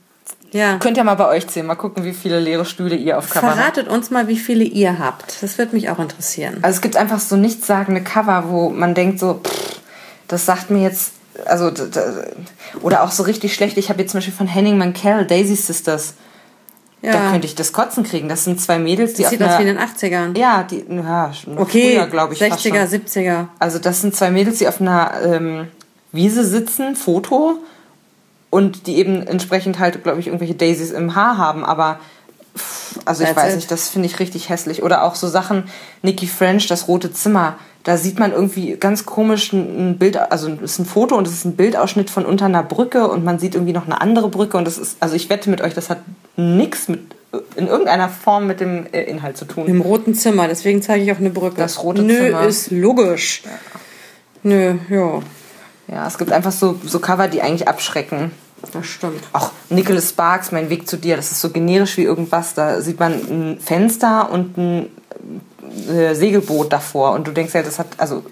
ja. 0.53 0.77
Könnt 0.77 0.97
ihr 0.97 1.03
mal 1.03 1.15
bei 1.15 1.27
euch 1.27 1.47
zählen, 1.47 1.65
mal 1.65 1.75
gucken, 1.75 2.03
wie 2.05 2.13
viele 2.13 2.39
leere 2.39 2.65
Stühle 2.65 2.95
ihr 2.95 3.17
auf 3.17 3.29
Cover 3.29 3.47
Verratet 3.47 3.57
habt. 3.57 3.75
Verratet 3.75 3.93
uns 3.93 4.11
mal, 4.11 4.27
wie 4.27 4.37
viele 4.37 4.63
ihr 4.63 4.99
habt. 4.99 5.41
Das 5.41 5.57
wird 5.57 5.73
mich 5.73 5.89
auch 5.89 5.99
interessieren. 5.99 6.59
Also 6.61 6.77
es 6.77 6.81
gibt 6.81 6.95
einfach 6.95 7.19
so 7.19 7.35
nichtssagende 7.35 8.01
Cover, 8.01 8.45
wo 8.47 8.69
man 8.69 8.93
denkt 8.93 9.19
so, 9.19 9.41
pff, 9.43 9.81
das 10.27 10.45
sagt 10.45 10.69
mir 10.69 10.81
jetzt, 10.81 11.13
also 11.45 11.71
oder 12.81 13.03
auch 13.03 13.11
so 13.11 13.23
richtig 13.23 13.53
schlecht. 13.53 13.77
Ich 13.77 13.89
habe 13.89 14.01
jetzt 14.01 14.11
zum 14.11 14.19
Beispiel 14.19 14.33
von 14.33 14.47
Henning 14.47 14.77
Mankell, 14.77 15.25
Daisy 15.25 15.55
Sisters, 15.55 16.13
ja. 17.03 17.11
Da 17.11 17.31
könnte 17.31 17.45
ich 17.45 17.53
das 17.53 17.73
Kotzen 17.73 18.05
kriegen. 18.05 18.29
Das 18.29 18.45
sind 18.45 18.61
zwei 18.61 18.79
Mädels, 18.79 19.15
die 19.15 19.23
das 19.23 19.31
sieht 19.31 19.43
aus 19.43 19.59
wie 19.59 19.63
in 19.63 19.75
den 19.75 19.77
80ern. 19.77 20.37
Ja, 20.37 20.63
die, 20.63 20.85
ja, 20.89 21.33
okay, 21.57 21.97
früher, 21.97 22.07
glaube 22.07 22.33
ich. 22.33 22.41
60er, 22.41 22.87
70er. 22.87 23.47
Also 23.59 23.77
das 23.77 23.99
sind 23.99 24.15
zwei 24.15 24.31
Mädels, 24.31 24.59
die 24.59 24.69
auf 24.69 24.79
einer 24.79 25.11
ähm, 25.21 25.67
Wiese 26.13 26.45
sitzen, 26.45 26.95
Foto, 26.95 27.59
und 28.53 28.87
die 28.87 28.97
eben 28.97 29.25
entsprechend 29.25 29.79
halt, 29.79 30.03
glaube 30.03 30.19
ich, 30.19 30.27
irgendwelche 30.27 30.55
Daisies 30.55 30.91
im 30.91 31.15
Haar 31.15 31.37
haben, 31.37 31.65
aber 31.65 31.99
also 33.05 33.23
ich 33.23 33.29
That's 33.29 33.43
weiß 33.43 33.49
it. 33.53 33.55
nicht, 33.57 33.71
das 33.71 33.89
finde 33.89 34.07
ich 34.07 34.19
richtig 34.19 34.49
hässlich. 34.49 34.83
Oder 34.83 35.03
auch 35.03 35.15
so 35.15 35.27
Sachen, 35.27 35.63
Nikki 36.03 36.27
French, 36.27 36.67
das 36.67 36.87
rote 36.87 37.11
Zimmer 37.11 37.57
da 37.83 37.97
sieht 37.97 38.17
man 38.17 38.31
irgendwie 38.31 38.77
ganz 38.77 39.05
komisch 39.05 39.51
ein 39.51 39.97
Bild, 39.97 40.17
also 40.17 40.49
es 40.49 40.73
ist 40.73 40.79
ein 40.79 40.85
Foto 40.85 41.15
und 41.15 41.27
es 41.27 41.33
ist 41.33 41.45
ein 41.45 41.55
Bildausschnitt 41.55 42.09
von 42.09 42.25
unter 42.25 42.45
einer 42.45 42.63
Brücke 42.63 43.09
und 43.09 43.25
man 43.25 43.39
sieht 43.39 43.55
irgendwie 43.55 43.73
noch 43.73 43.85
eine 43.85 43.99
andere 43.99 44.29
Brücke 44.29 44.57
und 44.57 44.65
das 44.65 44.77
ist, 44.77 44.97
also 45.01 45.15
ich 45.15 45.29
wette 45.29 45.49
mit 45.49 45.61
euch, 45.61 45.73
das 45.73 45.89
hat 45.89 45.99
nichts 46.37 46.87
mit 46.87 47.01
in 47.55 47.67
irgendeiner 47.67 48.09
Form 48.09 48.45
mit 48.45 48.59
dem 48.59 48.85
äh, 48.91 49.01
Inhalt 49.03 49.37
zu 49.37 49.45
tun. 49.45 49.65
Im 49.65 49.81
roten 49.81 50.13
Zimmer, 50.13 50.47
deswegen 50.47 50.83
zeige 50.83 51.03
ich 51.03 51.11
auch 51.11 51.17
eine 51.17 51.31
Brücke. 51.31 51.57
Das 51.57 51.83
rote 51.83 52.03
Nö, 52.03 52.27
Zimmer. 52.27 52.43
ist 52.43 52.69
logisch. 52.69 53.41
Ja. 53.43 53.51
Nö, 54.43 54.75
ja. 54.89 55.19
Ja, 55.87 56.07
es 56.07 56.19
gibt 56.19 56.31
einfach 56.31 56.51
so, 56.51 56.79
so 56.85 56.99
Cover, 56.99 57.27
die 57.27 57.41
eigentlich 57.41 57.67
abschrecken. 57.67 58.31
Das 58.71 58.85
stimmt. 58.85 59.21
Auch 59.33 59.51
Nicholas 59.69 60.09
Sparks, 60.09 60.51
Mein 60.51 60.69
Weg 60.69 60.87
zu 60.87 60.97
dir, 60.97 61.15
das 61.15 61.31
ist 61.31 61.41
so 61.41 61.49
generisch 61.49 61.97
wie 61.97 62.03
irgendwas. 62.03 62.53
Da 62.53 62.81
sieht 62.81 62.99
man 62.99 63.13
ein 63.13 63.59
Fenster 63.59 64.31
und 64.31 64.57
ein 64.57 64.89
äh, 65.89 66.15
Segelboot 66.15 66.71
davor 66.71 67.11
und 67.11 67.27
du 67.27 67.31
denkst 67.31 67.53
ja, 67.53 67.63
das 67.63 67.79
hat, 67.79 67.87
also, 67.97 68.23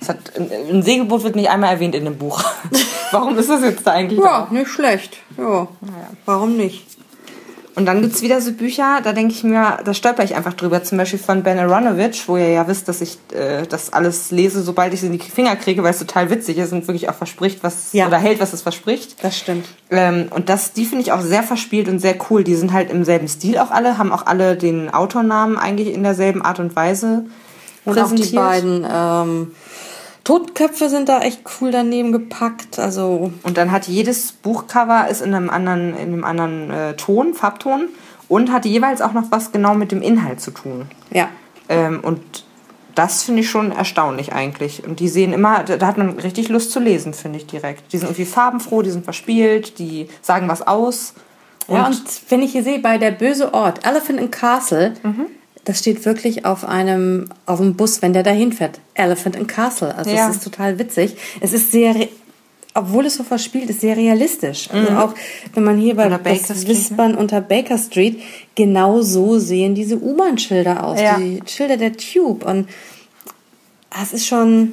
das 0.00 0.08
hat, 0.08 0.18
ein 0.36 0.82
Segelboot 0.82 1.24
wird 1.24 1.36
nicht 1.36 1.50
einmal 1.50 1.72
erwähnt 1.72 1.94
in 1.94 2.04
dem 2.04 2.16
Buch. 2.16 2.42
Warum 3.10 3.38
ist 3.38 3.50
das 3.50 3.62
jetzt 3.62 3.86
da 3.86 3.92
eigentlich? 3.92 4.18
Ja, 4.18 4.46
da? 4.48 4.54
nicht 4.54 4.68
schlecht. 4.68 5.18
Ja. 5.36 5.68
Naja. 5.80 6.08
Warum 6.24 6.56
nicht? 6.56 6.86
Und 7.76 7.86
dann 7.86 8.02
gibt's 8.02 8.22
wieder 8.22 8.40
so 8.40 8.52
Bücher, 8.52 9.00
da 9.02 9.12
denke 9.12 9.34
ich 9.34 9.42
mir, 9.42 9.78
da 9.84 9.94
stolper 9.94 10.22
ich 10.22 10.36
einfach 10.36 10.54
drüber. 10.54 10.84
Zum 10.84 10.96
Beispiel 10.96 11.18
von 11.18 11.42
Ben 11.42 11.58
Aronovich, 11.58 12.28
wo 12.28 12.36
ihr 12.36 12.50
ja 12.50 12.68
wisst, 12.68 12.88
dass 12.88 13.00
ich 13.00 13.18
äh, 13.32 13.66
das 13.68 13.92
alles 13.92 14.30
lese, 14.30 14.62
sobald 14.62 14.94
ich 14.94 15.00
es 15.00 15.06
in 15.06 15.12
die 15.12 15.18
Finger 15.18 15.56
kriege, 15.56 15.82
weil 15.82 15.90
es 15.90 15.98
total 15.98 16.30
witzig 16.30 16.58
ist 16.58 16.72
und 16.72 16.86
wirklich 16.86 17.08
auch 17.08 17.14
verspricht, 17.16 17.64
was 17.64 17.92
Ja. 17.92 18.06
oder 18.06 18.18
hält, 18.18 18.38
was 18.40 18.52
es 18.52 18.62
verspricht. 18.62 19.16
Das 19.24 19.36
stimmt. 19.36 19.66
Ähm, 19.90 20.28
und 20.30 20.48
das, 20.48 20.72
die 20.72 20.84
finde 20.84 21.02
ich 21.02 21.10
auch 21.12 21.20
sehr 21.20 21.42
verspielt 21.42 21.88
und 21.88 21.98
sehr 21.98 22.14
cool. 22.30 22.44
Die 22.44 22.54
sind 22.54 22.72
halt 22.72 22.90
im 22.90 23.04
selben 23.04 23.26
Stil 23.26 23.58
auch 23.58 23.72
alle, 23.72 23.98
haben 23.98 24.12
auch 24.12 24.26
alle 24.26 24.56
den 24.56 24.94
Autornamen 24.94 25.58
eigentlich 25.58 25.92
in 25.92 26.04
derselben 26.04 26.42
Art 26.42 26.60
und 26.60 26.76
Weise 26.76 27.24
Und 27.84 27.98
auch 27.98 28.12
die 28.12 28.34
beiden 28.36 28.86
ähm, 28.88 29.50
Totenköpfe 30.24 30.88
sind 30.88 31.08
da 31.08 31.20
echt 31.20 31.42
cool 31.60 31.70
daneben 31.70 32.10
gepackt. 32.12 32.78
Also 32.78 33.30
Und 33.42 33.56
dann 33.56 33.70
hat 33.70 33.86
jedes 33.86 34.32
Buchcover 34.32 35.08
ist 35.08 35.20
in 35.22 35.34
einem 35.34 35.50
anderen, 35.50 35.90
in 35.96 36.14
einem 36.14 36.24
anderen 36.24 36.70
äh, 36.70 36.94
Ton, 36.96 37.34
Farbton 37.34 37.88
und 38.28 38.50
hat 38.50 38.64
jeweils 38.64 39.02
auch 39.02 39.12
noch 39.12 39.30
was 39.30 39.52
genau 39.52 39.74
mit 39.74 39.92
dem 39.92 40.02
Inhalt 40.02 40.40
zu 40.40 40.50
tun. 40.50 40.86
ja. 41.10 41.28
Ähm, 41.68 42.00
und 42.02 42.20
das 42.94 43.22
finde 43.24 43.40
ich 43.40 43.50
schon 43.50 43.72
erstaunlich 43.72 44.32
eigentlich. 44.34 44.84
Und 44.86 45.00
die 45.00 45.08
sehen 45.08 45.32
immer, 45.32 45.64
da 45.64 45.84
hat 45.86 45.96
man 45.98 46.10
richtig 46.18 46.48
Lust 46.50 46.70
zu 46.72 46.78
lesen, 46.78 47.12
finde 47.14 47.38
ich 47.38 47.46
direkt. 47.46 47.92
Die 47.92 47.98
sind 47.98 48.06
irgendwie 48.08 48.26
farbenfroh, 48.26 48.82
die 48.82 48.90
sind 48.90 49.02
verspielt, 49.04 49.78
die 49.78 50.08
sagen 50.22 50.46
was 50.46 50.64
aus. 50.66 51.14
Ja, 51.66 51.86
und 51.86 52.02
wenn 52.28 52.42
ich 52.42 52.52
hier 52.52 52.62
sehe, 52.62 52.78
bei 52.78 52.98
der 52.98 53.10
böse 53.12 53.52
Ort, 53.54 53.84
Elephant 53.86 54.20
in 54.20 54.30
Castle, 54.30 54.94
Mhm. 55.02 55.26
Das 55.64 55.78
steht 55.78 56.04
wirklich 56.04 56.44
auf 56.44 56.64
einem, 56.64 57.28
auf 57.46 57.58
dem 57.58 57.74
Bus, 57.74 58.02
wenn 58.02 58.12
der 58.12 58.22
dahin 58.22 58.52
fährt. 58.52 58.80
Elephant 58.94 59.36
in 59.36 59.46
Castle. 59.46 59.94
Also 59.94 60.10
Ja. 60.10 60.28
es 60.28 60.36
ist 60.36 60.44
total 60.44 60.78
witzig. 60.78 61.16
Es 61.40 61.52
ist 61.52 61.72
sehr, 61.72 61.94
obwohl 62.74 63.06
es 63.06 63.16
so 63.16 63.24
verspielt 63.24 63.70
ist, 63.70 63.80
sehr 63.80 63.96
realistisch. 63.96 64.68
Also 64.70 64.92
auch 64.92 65.14
wenn 65.54 65.64
man 65.64 65.78
hier 65.78 65.94
bei 65.96 66.08
das 66.08 66.44
Street, 66.44 66.62
ne? 66.62 66.68
Wispern 66.68 67.14
unter 67.14 67.40
Baker 67.40 67.78
Street, 67.78 68.20
genau 68.54 69.00
so 69.00 69.38
sehen 69.38 69.74
diese 69.74 69.96
U-Bahn-Schilder 69.96 70.84
aus. 70.84 71.00
Ja. 71.00 71.18
Die 71.18 71.40
Schilder 71.46 71.76
der 71.76 71.96
Tube. 71.96 72.44
Und 72.44 72.68
es 74.02 74.12
ist 74.12 74.26
schon, 74.26 74.72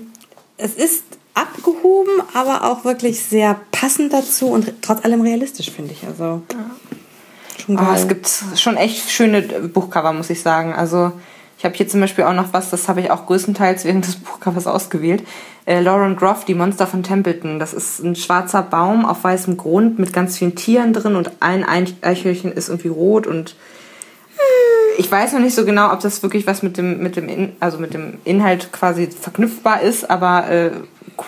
es 0.58 0.74
ist 0.74 1.04
abgehoben, 1.34 2.22
aber 2.34 2.70
auch 2.70 2.84
wirklich 2.84 3.22
sehr 3.22 3.60
passend 3.72 4.12
dazu 4.14 4.48
und 4.48 4.74
trotz 4.82 5.06
allem 5.06 5.22
realistisch, 5.22 5.72
finde 5.72 5.94
ich. 5.94 6.06
Also 6.06 6.42
schon 7.62 7.78
Aber 7.78 7.88
geil. 7.88 7.96
Ah, 7.96 8.00
es 8.02 8.08
gibt 8.08 8.60
schon 8.60 8.78
echt 8.78 9.10
schöne 9.10 9.38
äh, 9.40 9.60
Buchcover, 9.68 10.14
muss 10.14 10.30
ich 10.30 10.42
sagen. 10.42 10.74
Also 10.74 11.12
ich 11.58 11.66
habe 11.66 11.76
hier 11.76 11.88
zum 11.88 12.02
Beispiel 12.02 12.24
auch 12.24 12.34
noch 12.34 12.54
was, 12.54 12.70
das 12.72 12.88
habe 12.88 13.02
ich 13.02 13.12
auch 13.12 13.26
größtenteils 13.28 13.86
während 13.86 14.06
des 14.08 14.16
Buchcovers 14.20 14.68
ausgewählt. 14.68 15.24
Äh, 15.66 15.80
Lauren 15.82 16.16
Groff, 16.16 16.44
die 16.46 16.56
Monster 16.56 16.88
von 16.88 17.04
Templeton. 17.04 17.60
Das 17.60 17.74
ist 17.74 18.00
ein 18.00 18.16
schwarzer 18.16 18.64
Baum 18.64 19.06
auf 19.06 19.24
weißem 19.24 19.58
Grund 19.58 20.00
mit 20.00 20.12
ganz 20.12 20.38
vielen 20.38 20.56
Tieren 20.56 20.92
drin 20.94 21.16
und 21.16 21.32
ein 21.40 21.64
Eich- 21.64 21.96
Eichhörnchen 22.02 22.52
ist 22.52 22.70
irgendwie 22.70 22.88
rot 22.90 23.28
und 23.28 23.56
ich 24.98 25.10
weiß 25.12 25.34
noch 25.34 25.40
nicht 25.40 25.56
so 25.56 25.66
genau, 25.66 25.94
ob 25.94 26.00
das 26.02 26.22
wirklich 26.22 26.46
was 26.48 26.64
mit 26.64 26.78
dem, 26.78 27.02
mit 27.02 27.16
dem, 27.16 27.30
In, 27.30 27.54
also 27.60 27.78
mit 27.78 27.94
dem 27.94 28.18
Inhalt 28.24 28.72
quasi 28.72 29.08
verknüpfbar 29.08 29.82
ist, 29.82 30.10
aber 30.10 30.50
äh, 30.50 30.72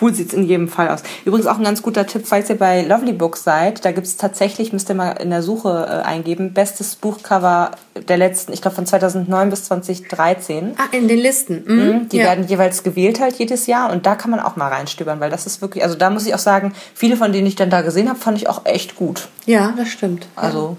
cool 0.00 0.14
sieht's 0.14 0.34
in 0.34 0.44
jedem 0.44 0.68
Fall 0.68 0.88
aus. 0.88 1.02
Übrigens 1.24 1.46
auch 1.46 1.58
ein 1.58 1.64
ganz 1.64 1.82
guter 1.82 2.06
Tipp, 2.06 2.22
falls 2.26 2.50
ihr 2.50 2.58
bei 2.58 2.82
Lovely 2.82 3.12
Books 3.12 3.44
seid, 3.44 3.84
da 3.84 3.92
gibt's 3.92 4.16
tatsächlich, 4.16 4.72
müsst 4.72 4.88
ihr 4.88 4.94
mal 4.94 5.12
in 5.12 5.30
der 5.30 5.42
Suche 5.42 5.86
äh, 5.88 6.06
eingeben, 6.06 6.52
bestes 6.52 6.96
Buchcover 6.96 7.72
der 8.08 8.16
letzten, 8.16 8.52
ich 8.52 8.62
glaube 8.62 8.74
von 8.74 8.86
2009 8.86 9.50
bis 9.50 9.64
2013. 9.64 10.74
Ah, 10.76 10.84
in 10.90 11.08
den 11.08 11.18
Listen. 11.18 11.64
Mhm. 11.66 12.08
Die 12.08 12.18
ja. 12.18 12.24
werden 12.24 12.46
jeweils 12.46 12.82
gewählt 12.82 13.20
halt 13.20 13.36
jedes 13.36 13.66
Jahr 13.66 13.92
und 13.92 14.06
da 14.06 14.14
kann 14.14 14.30
man 14.30 14.40
auch 14.40 14.56
mal 14.56 14.68
reinstöbern, 14.68 15.20
weil 15.20 15.30
das 15.30 15.46
ist 15.46 15.60
wirklich, 15.60 15.84
also 15.84 15.96
da 15.96 16.10
muss 16.10 16.26
ich 16.26 16.34
auch 16.34 16.38
sagen, 16.38 16.72
viele 16.94 17.16
von 17.16 17.32
denen 17.32 17.46
ich 17.46 17.56
dann 17.56 17.70
da 17.70 17.82
gesehen 17.82 18.08
habe, 18.08 18.18
fand 18.18 18.38
ich 18.38 18.48
auch 18.48 18.64
echt 18.64 18.96
gut. 18.96 19.28
ja, 19.46 19.74
das 19.76 19.88
stimmt. 19.88 20.26
Also 20.36 20.76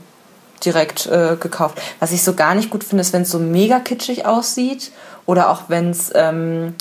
direkt 0.63 1.05
äh, 1.07 1.37
gekauft. 1.39 1.81
Was 1.99 2.11
ich 2.11 2.23
so 2.23 2.33
gar 2.33 2.55
nicht 2.55 2.69
gut 2.69 2.83
finde, 2.83 3.01
ist, 3.01 3.13
wenn 3.13 3.23
es 3.23 3.31
so 3.31 3.39
mega 3.39 3.79
kitschig 3.79 4.25
aussieht 4.25 4.91
oder 5.25 5.49
auch 5.49 5.63
wenn 5.67 5.89
es 5.89 6.11
ähm, 6.15 6.75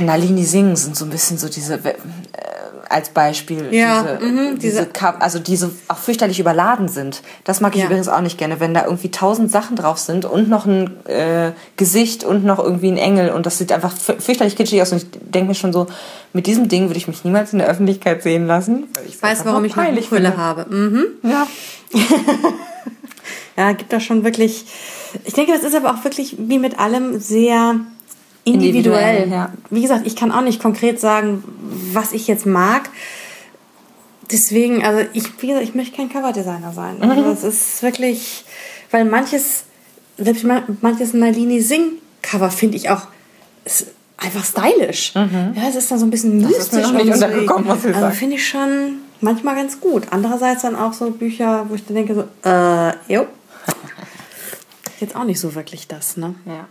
Nalini 0.00 0.44
Singh 0.44 0.76
sind 0.76 0.96
so 0.96 1.04
ein 1.04 1.10
bisschen 1.10 1.38
so 1.38 1.48
diese 1.48 1.74
äh, 1.74 1.94
als 2.88 3.08
Beispiel 3.08 3.74
Ja, 3.74 4.02
diese, 4.20 4.24
mhm, 4.32 4.58
diese, 4.60 4.76
diese- 4.80 4.86
Ka- 4.86 5.16
also 5.18 5.38
diese 5.40 5.70
auch 5.88 5.98
fürchterlich 5.98 6.38
überladen 6.38 6.88
sind. 6.88 7.22
Das 7.44 7.60
mag 7.60 7.74
ich 7.74 7.80
Ja. 7.80 7.86
übrigens 7.86 8.06
auch 8.08 8.20
nicht 8.20 8.38
gerne, 8.38 8.60
wenn 8.60 8.74
da 8.74 8.84
irgendwie 8.84 9.10
tausend 9.10 9.50
Sachen 9.50 9.74
drauf 9.76 9.98
sind 9.98 10.24
und 10.24 10.48
noch 10.48 10.66
ein 10.66 11.04
äh, 11.06 11.50
Gesicht 11.76 12.22
und 12.22 12.44
noch 12.44 12.58
irgendwie 12.60 12.90
ein 12.92 12.96
Engel 12.96 13.30
und 13.30 13.44
das 13.44 13.58
sieht 13.58 13.72
einfach 13.72 13.92
fü- 13.92 14.20
fürchterlich 14.20 14.54
kitschig 14.56 14.80
aus 14.82 14.92
und 14.92 14.98
ich 14.98 15.06
denke 15.10 15.48
mir 15.48 15.54
schon 15.56 15.72
so, 15.72 15.88
mit 16.32 16.46
diesem 16.46 16.68
Ding 16.68 16.84
würde 16.88 16.98
ich 16.98 17.08
mich 17.08 17.24
niemals 17.24 17.52
in 17.52 17.58
der 17.58 17.68
Öffentlichkeit 17.68 18.22
sehen 18.22 18.46
lassen. 18.46 18.84
Ich 19.08 19.20
weiß, 19.20 19.44
warum 19.44 19.64
ich 19.64 19.74
noch 19.74 19.82
eine 19.84 20.00
Brille 20.00 20.36
habe. 20.36 20.66
Mhm. 20.72 21.04
Ja. 21.22 21.46
Ja, 23.56 23.72
gibt 23.72 23.90
da 23.90 24.00
schon 24.00 24.22
wirklich. 24.22 24.66
Ich 25.24 25.32
denke, 25.32 25.50
das 25.52 25.64
ist 25.64 25.74
aber 25.74 25.90
auch 25.94 26.04
wirklich 26.04 26.36
wie 26.38 26.58
mit 26.58 26.78
allem 26.78 27.18
sehr 27.18 27.76
individuell. 28.46 29.16
Individuell, 29.16 29.30
ja. 29.30 29.52
Wie 29.70 29.82
gesagt, 29.82 30.06
ich 30.06 30.16
kann 30.16 30.32
auch 30.32 30.40
nicht 30.42 30.60
konkret 30.62 30.98
sagen, 31.00 31.44
was 31.92 32.12
ich 32.12 32.26
jetzt 32.26 32.46
mag. 32.46 32.88
Deswegen, 34.30 34.84
also 34.84 35.04
ich, 35.12 35.24
wie 35.42 35.48
gesagt, 35.48 35.64
ich 35.64 35.74
möchte 35.74 35.96
kein 35.96 36.08
Coverdesigner 36.08 36.72
sein. 36.72 36.96
Mhm. 36.98 37.10
Also 37.10 37.30
es 37.30 37.44
ist 37.44 37.82
wirklich, 37.82 38.44
weil 38.90 39.04
manches, 39.04 39.64
selbst 40.18 40.44
ma- 40.44 40.64
manches 40.80 41.12
Nalini 41.14 41.60
Singh 41.60 41.92
Cover 42.22 42.50
finde 42.50 42.76
ich 42.76 42.90
auch 42.90 43.02
einfach 44.16 44.44
stylisch. 44.44 45.12
Ja, 45.14 45.28
es 45.68 45.76
ist 45.76 45.90
dann 45.90 45.98
so 46.00 46.06
ein 46.06 46.10
bisschen 46.10 46.38
Mhm. 46.38 46.48
ist 46.48 46.72
mir 46.72 46.80
mystisch. 46.80 46.82
noch 46.92 47.04
nicht 47.04 47.14
untergekommen, 47.14 47.66
muss 47.68 47.84
ich 47.84 47.94
also 47.94 48.10
finde 48.16 48.36
ich 48.36 48.48
schon 48.48 48.98
manchmal 49.20 49.54
ganz 49.54 49.78
gut. 49.80 50.04
Andererseits 50.10 50.62
dann 50.62 50.74
auch 50.74 50.92
so 50.92 51.10
Bücher, 51.10 51.66
wo 51.68 51.74
ich 51.76 51.84
dann 51.86 51.94
denke 51.96 52.14
so, 52.14 52.48
äh, 52.48 52.92
jo. 53.12 53.26
Jetzt 55.00 55.14
auch 55.14 55.24
nicht 55.24 55.38
so 55.38 55.54
wirklich 55.54 55.86
das, 55.86 56.16
ne? 56.16 56.34
Ja. 56.46 56.66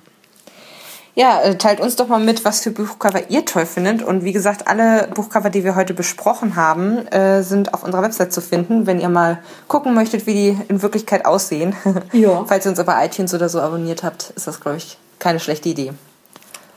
Ja, 1.15 1.41
äh, 1.41 1.57
teilt 1.57 1.79
uns 1.79 1.95
doch 1.95 2.09
mal 2.09 2.19
mit, 2.19 2.43
was 2.43 2.61
für 2.61 2.71
Buchcover 2.71 3.29
ihr 3.29 3.45
toll 3.45 3.65
findet. 3.65 4.03
Und 4.03 4.25
wie 4.25 4.33
gesagt, 4.33 4.67
alle 4.67 5.07
Buchcover, 5.13 5.49
die 5.49 5.63
wir 5.63 5.75
heute 5.75 5.93
besprochen 5.93 6.57
haben, 6.57 7.07
äh, 7.07 7.41
sind 7.41 7.73
auf 7.73 7.83
unserer 7.83 8.01
Website 8.01 8.33
zu 8.33 8.41
finden, 8.41 8.85
wenn 8.85 8.99
ihr 8.99 9.07
mal 9.07 9.39
gucken 9.69 9.93
möchtet, 9.93 10.27
wie 10.27 10.33
die 10.33 10.57
in 10.67 10.81
Wirklichkeit 10.81 11.25
aussehen. 11.25 11.75
Ja. 12.11 12.43
Falls 12.45 12.65
ihr 12.65 12.69
uns 12.69 12.79
aber 12.79 13.03
iTunes 13.03 13.33
oder 13.33 13.49
so 13.49 13.59
abonniert 13.59 14.03
habt, 14.03 14.31
ist 14.35 14.47
das, 14.47 14.59
glaube 14.59 14.77
ich, 14.77 14.97
keine 15.19 15.39
schlechte 15.39 15.69
Idee. 15.69 15.93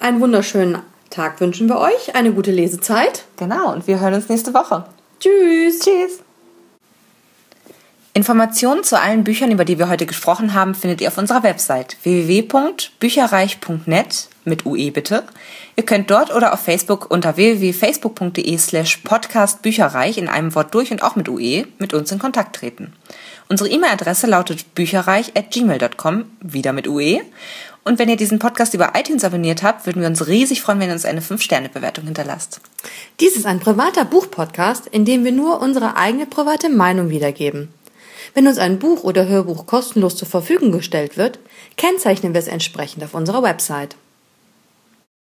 Einen 0.01 0.21
wunderschönen 0.21 0.79
Tag 1.11 1.41
wünschen 1.41 1.69
wir 1.69 1.79
euch, 1.79 2.15
eine 2.15 2.33
gute 2.33 2.51
Lesezeit. 2.51 3.25
Genau, 3.37 3.73
und 3.73 3.87
wir 3.87 4.01
hören 4.01 4.15
uns 4.15 4.29
nächste 4.29 4.55
Woche. 4.55 4.85
Tschüss. 5.21 5.81
Tschüss. 5.81 6.28
Informationen 8.19 8.83
zu 8.83 9.01
allen 9.01 9.23
Büchern, 9.23 9.53
über 9.53 9.65
die 9.65 9.79
wir 9.79 9.89
heute 9.89 10.05
gesprochen 10.05 10.53
haben, 10.53 10.75
findet 10.75 11.01
ihr 11.01 11.07
auf 11.07 11.19
unserer 11.19 11.45
Website 11.45 11.97
www.bücherreich.net 12.03 14.29
mit 14.45 14.67
UE 14.67 14.91
bitte. 14.91 15.23
Ihr 15.77 15.85
könnt 15.85 16.11
dort 16.11 16.35
oder 16.35 16.53
auf 16.53 16.59
Facebook 16.59 17.13
unter 17.13 17.37
www.facebook.de 17.37 18.59
slash 18.59 18.97
podcastbücherreich 19.05 20.19
in 20.19 20.27
einem 20.27 20.57
Wort 20.57 20.75
durch 20.75 20.91
und 20.91 21.05
auch 21.05 21.15
mit 21.15 21.29
UE 21.29 21.69
mit 21.79 21.95
uns 21.95 22.11
in 22.11 22.19
Kontakt 22.19 22.57
treten. 22.57 22.93
Unsere 23.49 23.71
E-Mail-Adresse 23.71 24.27
lautet 24.27 24.75
bücherreich 24.75 25.37
at 25.37 25.53
gmail.com, 25.53 26.25
wieder 26.41 26.73
mit 26.73 26.89
UE. 26.89 27.21
Und 27.85 28.01
wenn 28.01 28.09
ihr 28.09 28.17
diesen 28.17 28.41
Podcast 28.41 28.75
über 28.75 28.95
iTunes 28.97 29.23
abonniert 29.23 29.63
habt, 29.63 29.87
würden 29.87 30.03
wir 30.03 30.09
uns 30.09 30.27
riesig 30.27 30.61
freuen, 30.61 30.81
wenn 30.81 30.89
ihr 30.89 30.95
uns 30.95 31.05
eine 31.05 31.21
5-Sterne-Bewertung 31.21 32.07
hinterlasst. 32.07 32.61
Dies 33.21 33.37
ist 33.37 33.47
ein 33.47 33.61
privater 33.61 34.05
Buchpodcast, 34.05 34.89
in 34.89 35.05
dem 35.05 35.25
wir 35.25 35.31
nur 35.31 35.63
unsere 35.63 35.97
eigene 35.97 36.27
private 36.27 36.69
Meinung 36.69 37.11
wiedergeben. 37.11 37.69
Wenn 38.39 38.47
uns 38.47 38.59
ein 38.59 38.79
Buch 38.79 39.03
oder 39.03 39.27
Hörbuch 39.27 39.67
kostenlos 39.67 40.15
zur 40.15 40.29
Verfügung 40.29 40.71
gestellt 40.71 41.17
wird, 41.17 41.41
kennzeichnen 41.77 42.35
wir 42.35 42.39
es 42.39 42.47
entsprechend 42.47 43.03
auf 43.03 43.15
unserer 43.15 43.43
Website. 43.43 43.97